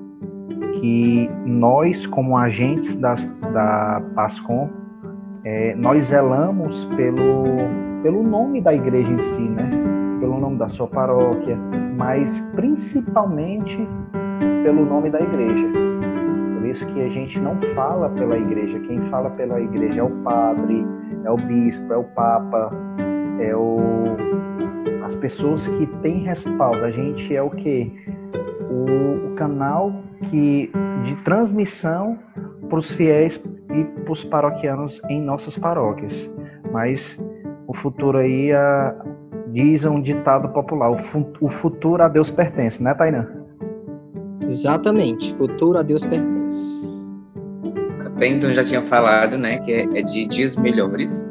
[0.80, 4.68] que nós como agentes das, da Pascom
[5.48, 7.44] é, nós zelamos pelo,
[8.02, 9.70] pelo nome da igreja em si, né?
[10.18, 11.56] Pelo nome da sua paróquia,
[11.96, 13.78] mas principalmente
[14.64, 15.68] pelo nome da igreja.
[16.52, 18.80] Por isso que a gente não fala pela igreja.
[18.80, 20.84] Quem fala pela igreja é o padre,
[21.24, 22.72] é o bispo, é o papa,
[23.40, 24.16] é o
[25.04, 26.84] as pessoas que têm respaldo.
[26.84, 27.92] A gente é o que
[28.68, 29.92] o, o canal
[30.28, 30.70] que
[31.04, 32.18] de transmissão
[32.68, 33.36] para os fiéis
[33.72, 36.30] e para os paroquianos em nossas paróquias.
[36.72, 37.22] Mas
[37.68, 38.94] o futuro aí a,
[39.48, 43.28] diz um ditado popular: o, fu o futuro a Deus pertence, né, Tainan?
[44.42, 46.92] Exatamente, futuro a Deus pertence.
[48.04, 51.24] Até então já tinha falado, né, que é, é de dias melhores.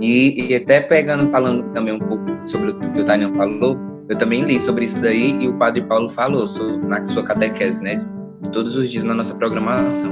[0.00, 3.76] E, e, até pegando, falando também um pouco sobre o que o Tainan falou,
[4.08, 7.82] eu também li sobre isso daí e o Padre Paulo falou sobre, na sua catequese,
[7.82, 8.04] né,
[8.52, 10.10] todos os dias na nossa programação.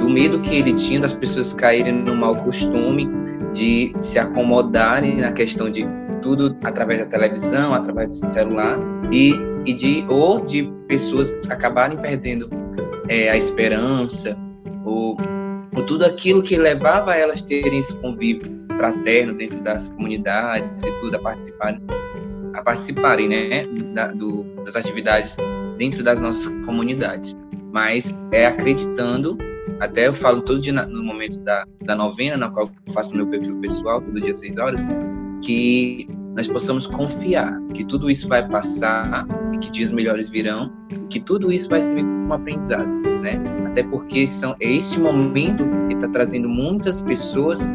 [0.00, 3.08] Do medo que ele tinha das pessoas caírem no mau costume
[3.54, 5.86] de se acomodarem na questão de
[6.20, 8.78] tudo através da televisão, através do celular
[9.10, 9.34] e,
[9.64, 12.50] e de ou de pessoas acabarem perdendo
[13.08, 14.36] é, a esperança
[14.84, 15.16] ou,
[15.74, 20.92] ou tudo aquilo que levava a elas terem esse convívio fraterno dentro das comunidades e
[21.00, 21.82] tudo a participarem
[22.54, 23.64] a participarem né
[23.94, 25.36] da, do, das atividades
[25.76, 27.36] dentro das nossas comunidades
[27.72, 29.36] mas é acreditando
[29.80, 33.26] até eu falo todo dia no momento da, da novena, na qual eu faço meu
[33.26, 34.80] perfil pessoal, todo dia 6 horas,
[35.42, 40.72] que nós possamos confiar que tudo isso vai passar e que dias melhores virão,
[41.10, 42.88] que tudo isso vai servir como aprendizado,
[43.22, 43.42] né?
[43.66, 47.66] Até porque são, é esse momento que está trazendo muitas pessoas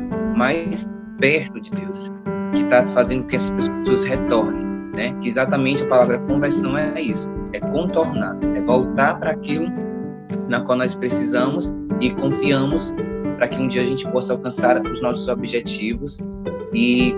[0.42, 0.90] mais
[1.20, 2.12] perto de Deus,
[2.52, 4.66] que está fazendo com que essas pessoas retornem,
[4.98, 5.14] né?
[5.22, 9.68] Que exatamente a palavra conversão é isso, é contornar, é voltar para aquilo
[10.50, 12.92] na qual nós precisamos e confiamos
[13.38, 16.18] para que um dia a gente possa alcançar os nossos objetivos
[16.74, 17.14] e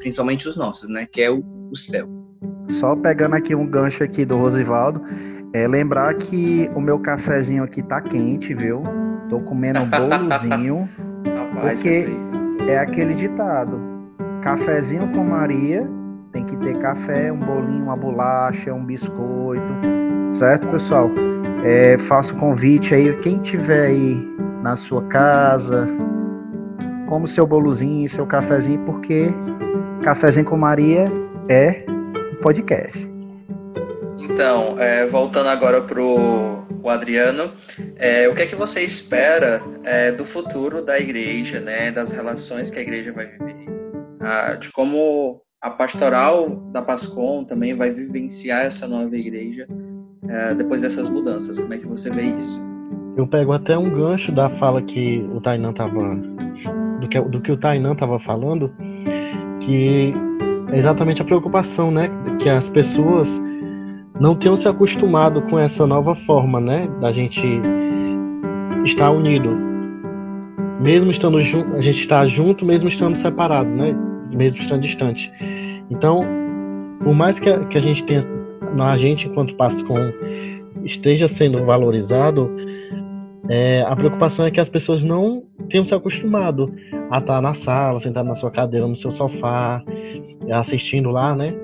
[0.00, 1.06] principalmente os nossos, né?
[1.10, 2.06] Que é o, o céu.
[2.68, 5.02] Só pegando aqui um gancho aqui do Rosivaldo,
[5.54, 8.82] é lembrar que o meu cafezinho aqui tá quente, viu?
[9.30, 10.86] Tô comendo um bolozinho.
[11.24, 12.27] Rapaz, Porque-.
[12.68, 13.80] É aquele ditado:
[14.42, 15.88] cafezinho com Maria
[16.32, 19.72] tem que ter café, um bolinho, uma bolacha, um biscoito.
[20.30, 21.10] Certo, pessoal?
[21.64, 24.28] É, faço convite aí, quem tiver aí
[24.62, 25.88] na sua casa,
[27.08, 29.32] como seu bolozinho, seu cafezinho, porque
[30.02, 31.04] Cafezinho com Maria
[31.48, 31.84] é
[32.32, 33.06] um podcast.
[34.18, 37.50] Então, é, voltando agora pro o Adriano,
[37.96, 42.70] é, o que é que você espera é, do futuro da igreja, né, das relações
[42.70, 43.56] que a igreja vai viver,
[44.20, 49.66] ah, de como a pastoral da Pascom também vai vivenciar essa nova igreja
[50.28, 51.58] é, depois dessas mudanças.
[51.58, 52.58] Como é que você vê isso?
[53.16, 56.14] Eu pego até um gancho da fala que o Tainan tava.
[57.00, 58.72] Do que, do que o Tainan tava falando,
[59.60, 60.12] que
[60.72, 62.08] é exatamente a preocupação, né?
[62.40, 63.28] Que as pessoas
[64.20, 66.88] não tenham se acostumado com essa nova forma, né?
[67.00, 67.46] Da gente
[68.84, 69.56] estar unido.
[70.80, 73.96] Mesmo estando junto, a gente está junto, mesmo estando separado, né?
[74.30, 75.32] Mesmo estando distante.
[75.90, 76.24] Então,
[77.02, 78.24] por mais que a, que a gente tenha,
[78.78, 80.12] a gente enquanto Pascom
[80.84, 82.50] esteja sendo valorizado,
[83.48, 86.72] é, a preocupação é que as pessoas não tenham se acostumado
[87.10, 89.82] a estar na sala, sentado na sua cadeira, no seu sofá,
[90.50, 91.54] assistindo lá, né,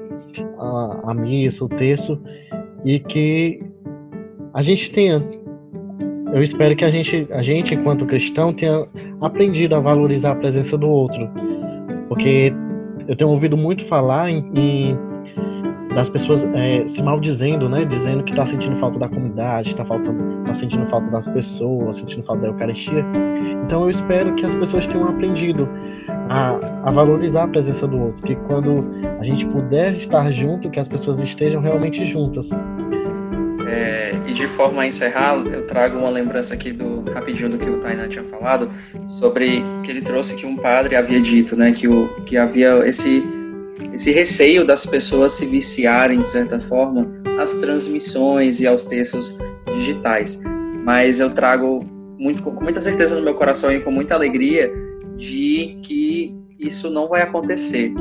[0.65, 2.21] a, a missa, o texto,
[2.85, 3.63] e que
[4.53, 5.23] a gente tenha,
[6.33, 8.87] eu espero que a gente, a gente enquanto cristão tenha
[9.21, 11.29] aprendido a valorizar a presença do outro,
[12.09, 12.53] porque
[13.09, 14.99] eu tenho ouvido muito falar em, em
[15.95, 17.85] das pessoas é, se maldizendo, né?
[17.85, 22.25] Dizendo que tá sentindo falta da comunidade, tá faltando, tá sentindo falta das pessoas, sentindo
[22.25, 23.05] falta da Eucaristia.
[23.65, 25.69] Então eu espero que as pessoas tenham aprendido
[26.29, 28.85] a, a valorizar a presença do outro, que quando
[29.21, 32.49] a gente puder estar junto, que as pessoas estejam realmente juntas.
[33.67, 37.69] É, e de forma a encerrar, eu trago uma lembrança aqui do rapidinho do que
[37.69, 38.71] o Tainan tinha falado
[39.07, 43.23] sobre que ele trouxe que um padre havia dito, né, que o que havia esse
[43.93, 47.09] esse receio das pessoas se viciarem de certa forma
[47.41, 49.37] às transmissões e aos textos
[49.73, 50.43] digitais.
[50.85, 51.81] Mas eu trago
[52.19, 54.73] muito, com muita certeza no meu coração e com muita alegria
[55.17, 57.93] de que isso não vai acontecer.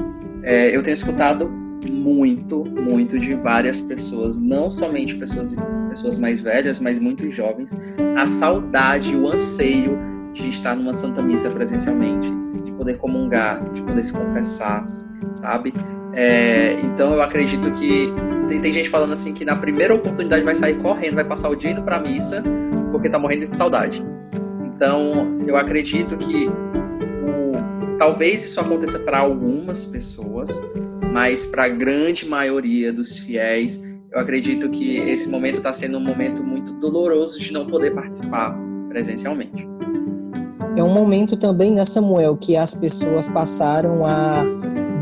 [0.43, 1.49] É, eu tenho escutado
[1.89, 5.55] muito, muito de várias pessoas, não somente pessoas,
[5.89, 7.79] pessoas mais velhas, mas muito jovens,
[8.17, 9.97] a saudade, o anseio
[10.33, 12.31] de estar numa Santa Missa presencialmente,
[12.63, 14.85] de poder comungar, de poder se confessar,
[15.33, 15.73] sabe?
[16.13, 18.13] É, então eu acredito que
[18.47, 21.55] tem, tem, gente falando assim que na primeira oportunidade vai sair correndo, vai passar o
[21.55, 22.43] dia indo pra missa,
[22.91, 24.03] porque tá morrendo de saudade.
[24.75, 26.49] Então eu acredito que
[27.97, 30.61] talvez isso aconteça para algumas pessoas,
[31.11, 33.81] mas para a grande maioria dos fiéis,
[34.11, 38.55] eu acredito que esse momento está sendo um momento muito doloroso de não poder participar
[38.89, 39.67] presencialmente.
[40.75, 44.43] É um momento também, né, Samuel, que as pessoas passaram a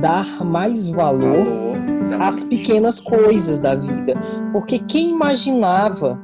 [0.02, 4.14] dar mais valor, valor às pequenas coisas da vida.
[4.52, 6.20] Porque quem imaginava,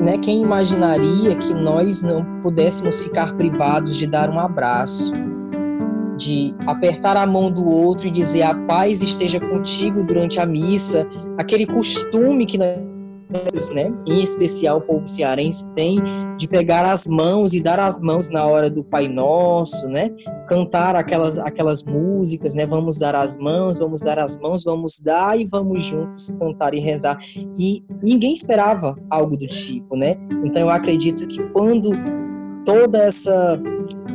[0.00, 5.12] né, quem imaginaria que nós não pudéssemos ficar privados de dar um abraço,
[6.18, 11.06] de apertar a mão do outro e dizer a paz esteja contigo durante a missa,
[11.38, 16.02] aquele costume que nós, né, em especial o povo cearense tem
[16.36, 20.10] de pegar as mãos e dar as mãos na hora do Pai Nosso, né,
[20.48, 25.38] cantar aquelas aquelas músicas, né, vamos dar as mãos, vamos dar as mãos, vamos dar
[25.38, 27.18] e vamos juntos cantar e rezar.
[27.56, 30.16] E ninguém esperava algo do tipo, né?
[30.44, 31.92] Então eu acredito que quando
[32.64, 33.60] toda essa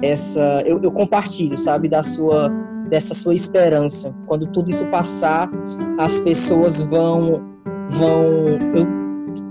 [0.03, 2.51] essa eu, eu, compartilho, sabe, da sua
[2.89, 4.13] dessa sua esperança.
[4.27, 5.49] Quando tudo isso passar,
[5.97, 7.41] as pessoas vão
[7.87, 8.45] vão
[8.75, 8.85] eu,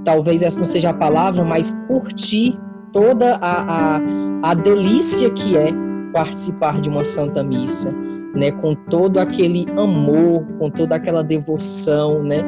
[0.05, 2.59] talvez essa não seja a palavra, mas curtir
[2.93, 4.01] toda a, a,
[4.45, 5.71] a delícia que é
[6.13, 7.91] participar de uma santa missa,
[8.35, 12.39] né, com todo aquele amor, com toda aquela devoção, né?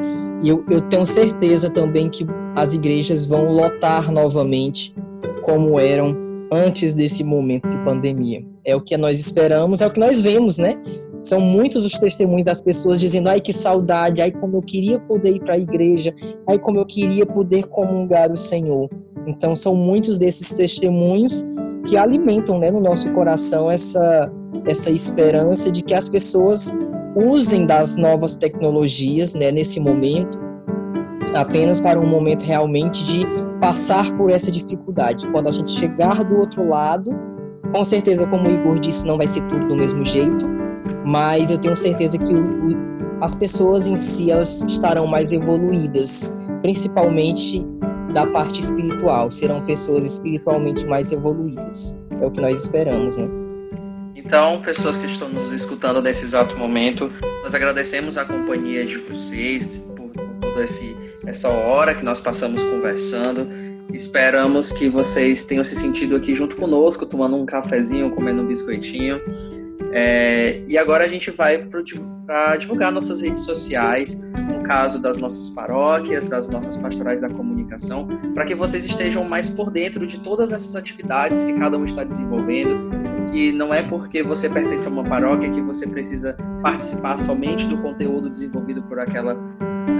[0.42, 4.94] E eu, eu tenho certeza também que as igrejas vão lotar novamente
[5.42, 8.45] como eram antes desse momento de pandemia.
[8.64, 10.76] É o que nós esperamos, é o que nós vemos, né?
[11.22, 15.36] São muitos os testemunhos das pessoas dizendo: ai, que saudade, ai, como eu queria poder
[15.36, 16.14] ir para a igreja,
[16.49, 18.90] ai, como eu queria poder comungar o Senhor.
[19.26, 21.47] Então, são muitos desses testemunhos
[21.86, 24.30] que alimentam né, no nosso coração essa,
[24.66, 26.76] essa esperança de que as pessoas
[27.16, 30.45] usem das novas tecnologias né, nesse momento
[31.34, 33.26] apenas para um momento realmente de
[33.61, 35.26] passar por essa dificuldade.
[35.30, 37.11] Quando a gente chegar do outro lado,
[37.72, 40.46] com certeza, como o Igor disse, não vai ser tudo do mesmo jeito,
[41.05, 42.76] mas eu tenho certeza que o, o,
[43.20, 47.66] as pessoas em si elas estarão mais evoluídas, principalmente
[48.12, 51.98] da parte espiritual, serão pessoas espiritualmente mais evoluídas.
[52.20, 53.28] É o que nós esperamos, né?
[54.14, 59.84] Então, pessoas que estão nos escutando nesse exato momento, nós agradecemos a companhia de vocês
[59.96, 60.96] por, por toda esse,
[61.27, 63.47] essa hora que nós passamos conversando.
[63.93, 69.20] Esperamos que vocês tenham se sentido aqui junto conosco, tomando um cafezinho, comendo um biscoitinho.
[69.93, 71.59] É, e agora a gente vai
[72.27, 78.09] para divulgar nossas redes sociais, no caso das nossas paróquias, das nossas pastorais da comunicação,
[78.35, 82.03] para que vocês estejam mais por dentro de todas essas atividades que cada um está
[82.03, 82.91] desenvolvendo.
[83.31, 87.79] Que não é porque você pertence a uma paróquia que você precisa participar somente do
[87.79, 89.37] conteúdo desenvolvido por aquela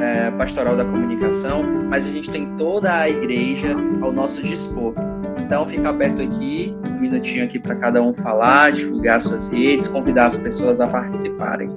[0.05, 4.95] é, pastoral da comunicação, mas a gente tem toda a igreja ao nosso dispor.
[5.41, 10.27] Então fica aberto aqui, um minutinho aqui para cada um falar, divulgar suas redes, convidar
[10.27, 11.71] as pessoas a participarem.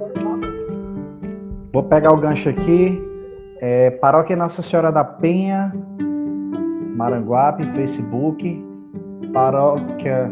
[1.71, 3.01] Vou pegar o gancho aqui.
[3.61, 5.73] É, Paróquia Nossa Senhora da Penha,
[6.95, 8.65] Maranguape, Facebook.
[9.34, 10.30] Paróquia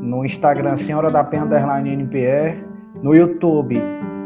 [0.00, 2.64] no Instagram, Senhora da Penha Underline NPR.
[3.02, 3.80] No YouTube,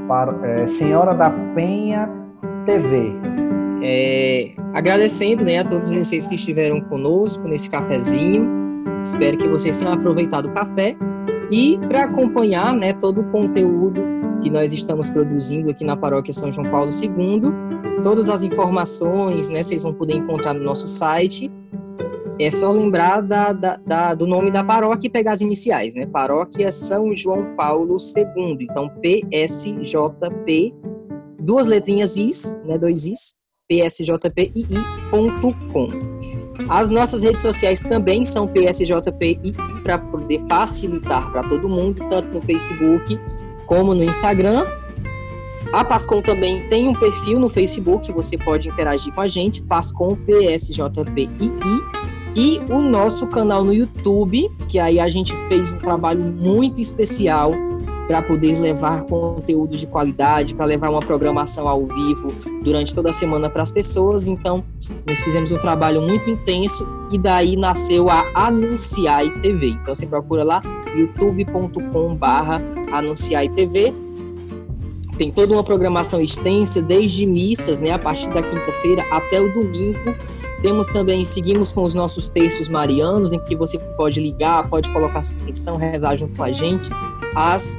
[0.06, 2.19] para, é, Senhora da Penha
[2.64, 3.12] TV.
[3.82, 8.48] É, agradecendo né, a todos vocês que estiveram conosco nesse cafezinho.
[9.02, 10.96] Espero que vocês tenham aproveitado o café.
[11.50, 14.02] E para acompanhar né, todo o conteúdo
[14.42, 17.42] que nós estamos produzindo aqui na Paróquia São João Paulo II,
[18.02, 21.50] todas as informações né, vocês vão poder encontrar no nosso site.
[22.38, 26.06] É só lembrar da, da, da, do nome da paróquia e pegar as iniciais, né?
[26.06, 28.56] Paróquia São João Paulo II.
[28.62, 30.72] Então, PSJP
[31.40, 33.36] duas letrinhas is, né, dois is,
[33.68, 35.10] psjpii.com.
[36.68, 42.42] As nossas redes sociais também são psjpii para poder facilitar para todo mundo, tanto no
[42.42, 43.18] Facebook
[43.66, 44.66] como no Instagram.
[45.72, 50.16] A Pascom também tem um perfil no Facebook, você pode interagir com a gente, Pascom
[50.16, 51.30] PSJPI.
[52.36, 57.52] E o nosso canal no YouTube, que aí a gente fez um trabalho muito especial
[58.10, 62.26] para poder levar conteúdo de qualidade, para levar uma programação ao vivo
[62.60, 64.26] durante toda a semana para as pessoas.
[64.26, 64.64] Então,
[65.06, 69.68] nós fizemos um trabalho muito intenso e daí nasceu a Anunciai TV.
[69.68, 70.60] Então, você procura lá
[70.96, 73.94] youtube.com/barra Anunciai TV.
[75.16, 80.16] Tem toda uma programação extensa, desde missas, né, a partir da quinta-feira até o domingo.
[80.62, 85.22] Temos também, seguimos com os nossos textos marianos, em que você pode ligar, pode colocar
[85.22, 86.90] sua atenção, rezar junto com a gente.
[87.34, 87.78] As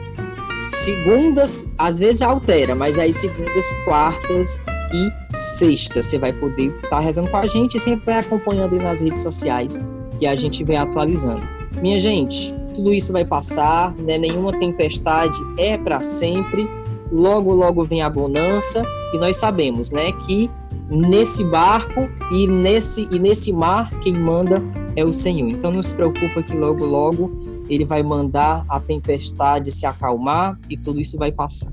[0.61, 4.59] segundas, às vezes altera, mas aí segundas, quartas
[4.93, 8.73] e sextas você vai poder estar tá rezando com a gente e sempre vai acompanhando
[8.73, 9.79] aí nas redes sociais
[10.19, 11.45] que a gente vem atualizando.
[11.82, 14.17] Minha gente, tudo isso vai passar, né?
[14.17, 16.69] Nenhuma tempestade é para sempre.
[17.11, 20.49] Logo, logo vem a bonança e nós sabemos, né, que
[20.91, 24.61] nesse barco e nesse e nesse mar quem manda
[24.95, 25.49] é o Senhor.
[25.49, 30.75] Então não se preocupa que logo, logo ele vai mandar a tempestade se acalmar e
[30.75, 31.71] tudo isso vai passar.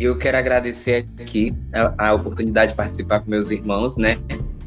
[0.00, 4.18] Eu quero agradecer aqui a, a oportunidade de participar com meus irmãos, né,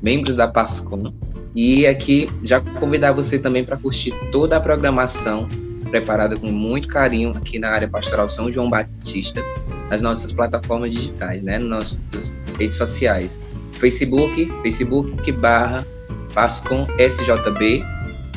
[0.02, 1.14] membros da PASCOM,
[1.56, 5.48] e aqui já convidar você também para curtir toda a programação
[5.90, 9.42] preparada com muito carinho aqui na área pastoral São João Batista,
[9.90, 13.40] nas nossas plataformas digitais, né, nas nossas redes sociais.
[13.80, 15.86] Facebook, Facebook barra
[16.34, 17.84] Pascom SJB,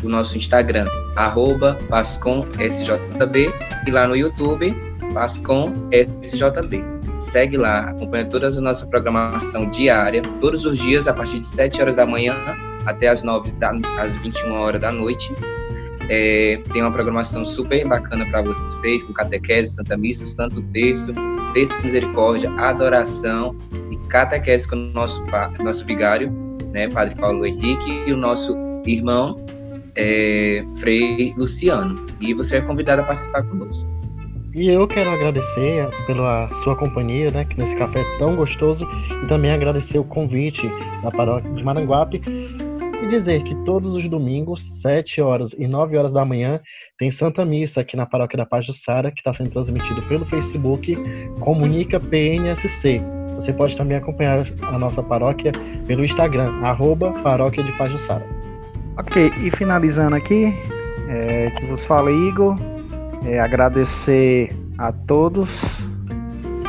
[0.02, 0.86] o nosso Instagram,
[1.16, 3.52] arroba PascomSJB,
[3.86, 4.74] e lá no YouTube,
[5.12, 6.84] PascomSJB.
[7.14, 11.80] Segue lá, acompanha toda a nossa programação diária, todos os dias, a partir de 7
[11.82, 12.34] horas da manhã
[12.86, 15.32] até as 9 da, às 21 horas da noite.
[16.08, 21.14] É, tem uma programação super bacana para vocês, com catequese, Santa Missa, Santo Texto,
[21.52, 23.56] Texto de Misericórdia, adoração
[23.90, 25.22] e catequese com o nosso,
[25.60, 26.30] nosso vigário,
[26.72, 29.44] né, Padre Paulo Henrique, e o nosso irmão
[29.94, 32.04] é, Frei Luciano.
[32.20, 33.90] E você é convidado a participar conosco.
[34.54, 38.86] E eu quero agradecer pela sua companhia, né, nesse café tão gostoso,
[39.24, 40.70] e também agradecer o convite
[41.02, 42.20] da paróquia de Maranguape
[43.02, 46.60] e dizer que todos os domingos, 7 horas e 9 horas da manhã,
[46.96, 50.24] tem Santa Missa aqui na Paróquia da Paz do Sara, que está sendo transmitido pelo
[50.26, 50.96] Facebook
[51.40, 53.00] Comunica PNSC.
[53.34, 55.50] Você pode também acompanhar a nossa paróquia
[55.84, 58.24] pelo Instagram, arroba Paróquia de Paz do Sara.
[58.96, 60.54] Ok, e finalizando aqui,
[61.08, 62.56] é, que vos fala Igor,
[63.24, 65.60] é, agradecer a todos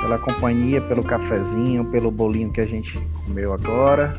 [0.02, 4.14] pela companhia, pelo cafezinho, pelo bolinho que a gente comeu agora.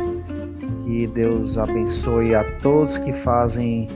[0.83, 3.89] Que Deus abençoe a todos que fazem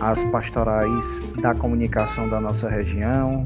[0.00, 3.44] as pastorais da comunicação da nossa região.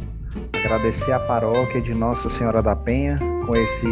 [0.53, 3.87] Agradecer a paróquia de Nossa Senhora da Penha com esse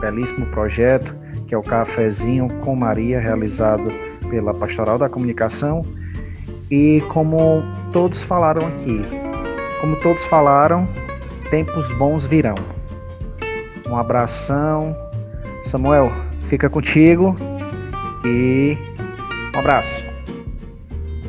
[0.00, 1.14] belíssimo projeto
[1.50, 3.90] que é o Cafezinho com Maria, realizado
[4.30, 5.84] pela Pastoral da Comunicação.
[6.70, 7.60] E como
[7.92, 9.02] todos falaram aqui,
[9.80, 10.86] como todos falaram,
[11.50, 12.54] tempos bons virão.
[13.88, 14.96] Um abração.
[15.64, 16.12] Samuel,
[16.46, 17.34] fica contigo
[18.24, 18.76] e
[19.54, 20.10] um abraço.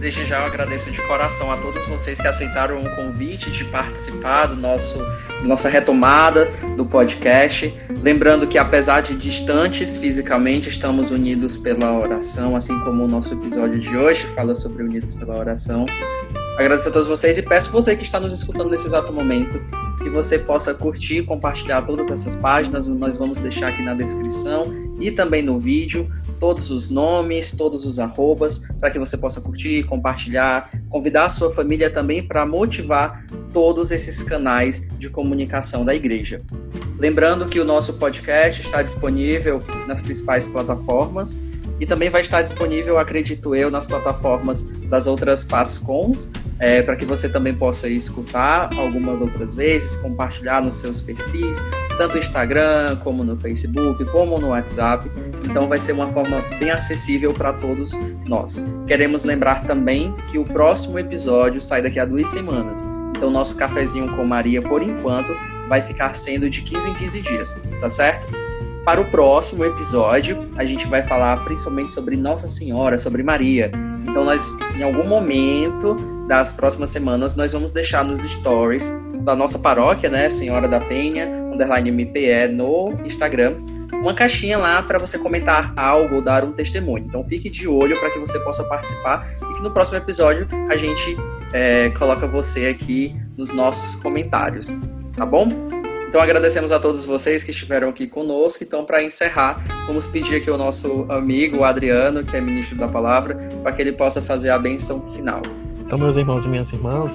[0.01, 4.47] Desde já eu agradeço de coração a todos vocês que aceitaram o convite de participar
[4.47, 4.97] do nosso
[5.43, 7.71] nossa retomada do podcast.
[8.01, 13.79] Lembrando que apesar de distantes fisicamente, estamos unidos pela oração, assim como o nosso episódio
[13.79, 15.85] de hoje fala sobre unidos pela oração.
[16.57, 19.61] Agradeço a todos vocês e peço você que está nos escutando nesse exato momento
[20.01, 22.87] que você possa curtir compartilhar todas essas páginas.
[22.87, 24.65] Nós vamos deixar aqui na descrição
[24.99, 26.11] e também no vídeo
[26.41, 31.51] todos os nomes, todos os arrobas, para que você possa curtir, compartilhar, convidar a sua
[31.51, 33.23] família também para motivar
[33.53, 36.39] todos esses canais de comunicação da igreja.
[36.97, 41.45] Lembrando que o nosso podcast está disponível nas principais plataformas
[41.79, 46.31] e também vai estar disponível, acredito eu, nas plataformas das outras PASCONs,
[46.61, 51.57] é, para que você também possa escutar algumas outras vezes, compartilhar nos seus perfis,
[51.97, 55.09] tanto no Instagram, como no Facebook, como no WhatsApp.
[55.43, 57.97] Então vai ser uma forma bem acessível para todos
[58.27, 58.63] nós.
[58.85, 62.85] Queremos lembrar também que o próximo episódio sai daqui a duas semanas.
[63.17, 65.35] Então nosso cafezinho com Maria, por enquanto,
[65.67, 68.50] vai ficar sendo de 15 em 15 dias, tá certo?
[68.83, 73.71] Para o próximo episódio, a gente vai falar principalmente sobre Nossa Senhora, sobre Maria.
[74.07, 75.93] Então, nós, em algum momento
[76.27, 81.27] das próximas semanas, nós vamos deixar nos stories da nossa paróquia, né, Senhora da Penha,
[81.53, 83.57] underline MPE, no Instagram,
[83.93, 87.05] uma caixinha lá para você comentar algo ou dar um testemunho.
[87.05, 90.75] Então, fique de olho para que você possa participar e que no próximo episódio a
[90.75, 91.15] gente
[91.53, 94.81] é, coloca você aqui nos nossos comentários,
[95.15, 95.80] tá bom?
[96.11, 98.61] Então agradecemos a todos vocês que estiveram aqui conosco.
[98.61, 103.35] Então, para encerrar, vamos pedir aqui ao nosso amigo Adriano, que é ministro da palavra,
[103.63, 105.41] para que ele possa fazer a benção final.
[105.79, 107.13] Então, meus irmãos e minhas irmãs,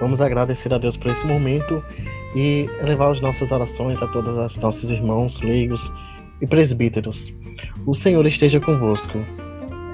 [0.00, 1.80] vamos agradecer a Deus por esse momento
[2.34, 5.80] e elevar as nossas orações a todos os nossos irmãos leigos
[6.42, 7.32] e presbíteros.
[7.86, 9.16] O Senhor esteja convosco.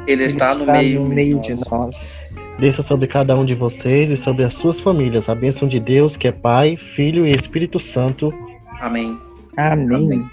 [0.07, 2.35] Ele está, Ele no meio, no meio de de nós.
[2.59, 6.17] Desça sobre cada um de vocês e sobre as suas famílias a bênção de Deus,
[6.17, 8.33] que é Pai, Filho e Espírito Santo.
[8.81, 9.17] Amém.
[9.57, 9.97] Amém.
[9.97, 10.31] Amém.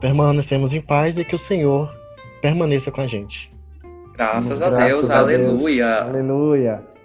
[0.00, 1.90] Permanecemos em paz e que o Senhor
[2.42, 3.50] permaneça com a gente.
[4.14, 5.10] Graças a Graças Deus.
[5.10, 5.40] a Deus.
[5.40, 6.02] Aleluia.
[6.02, 6.95] Aleluia.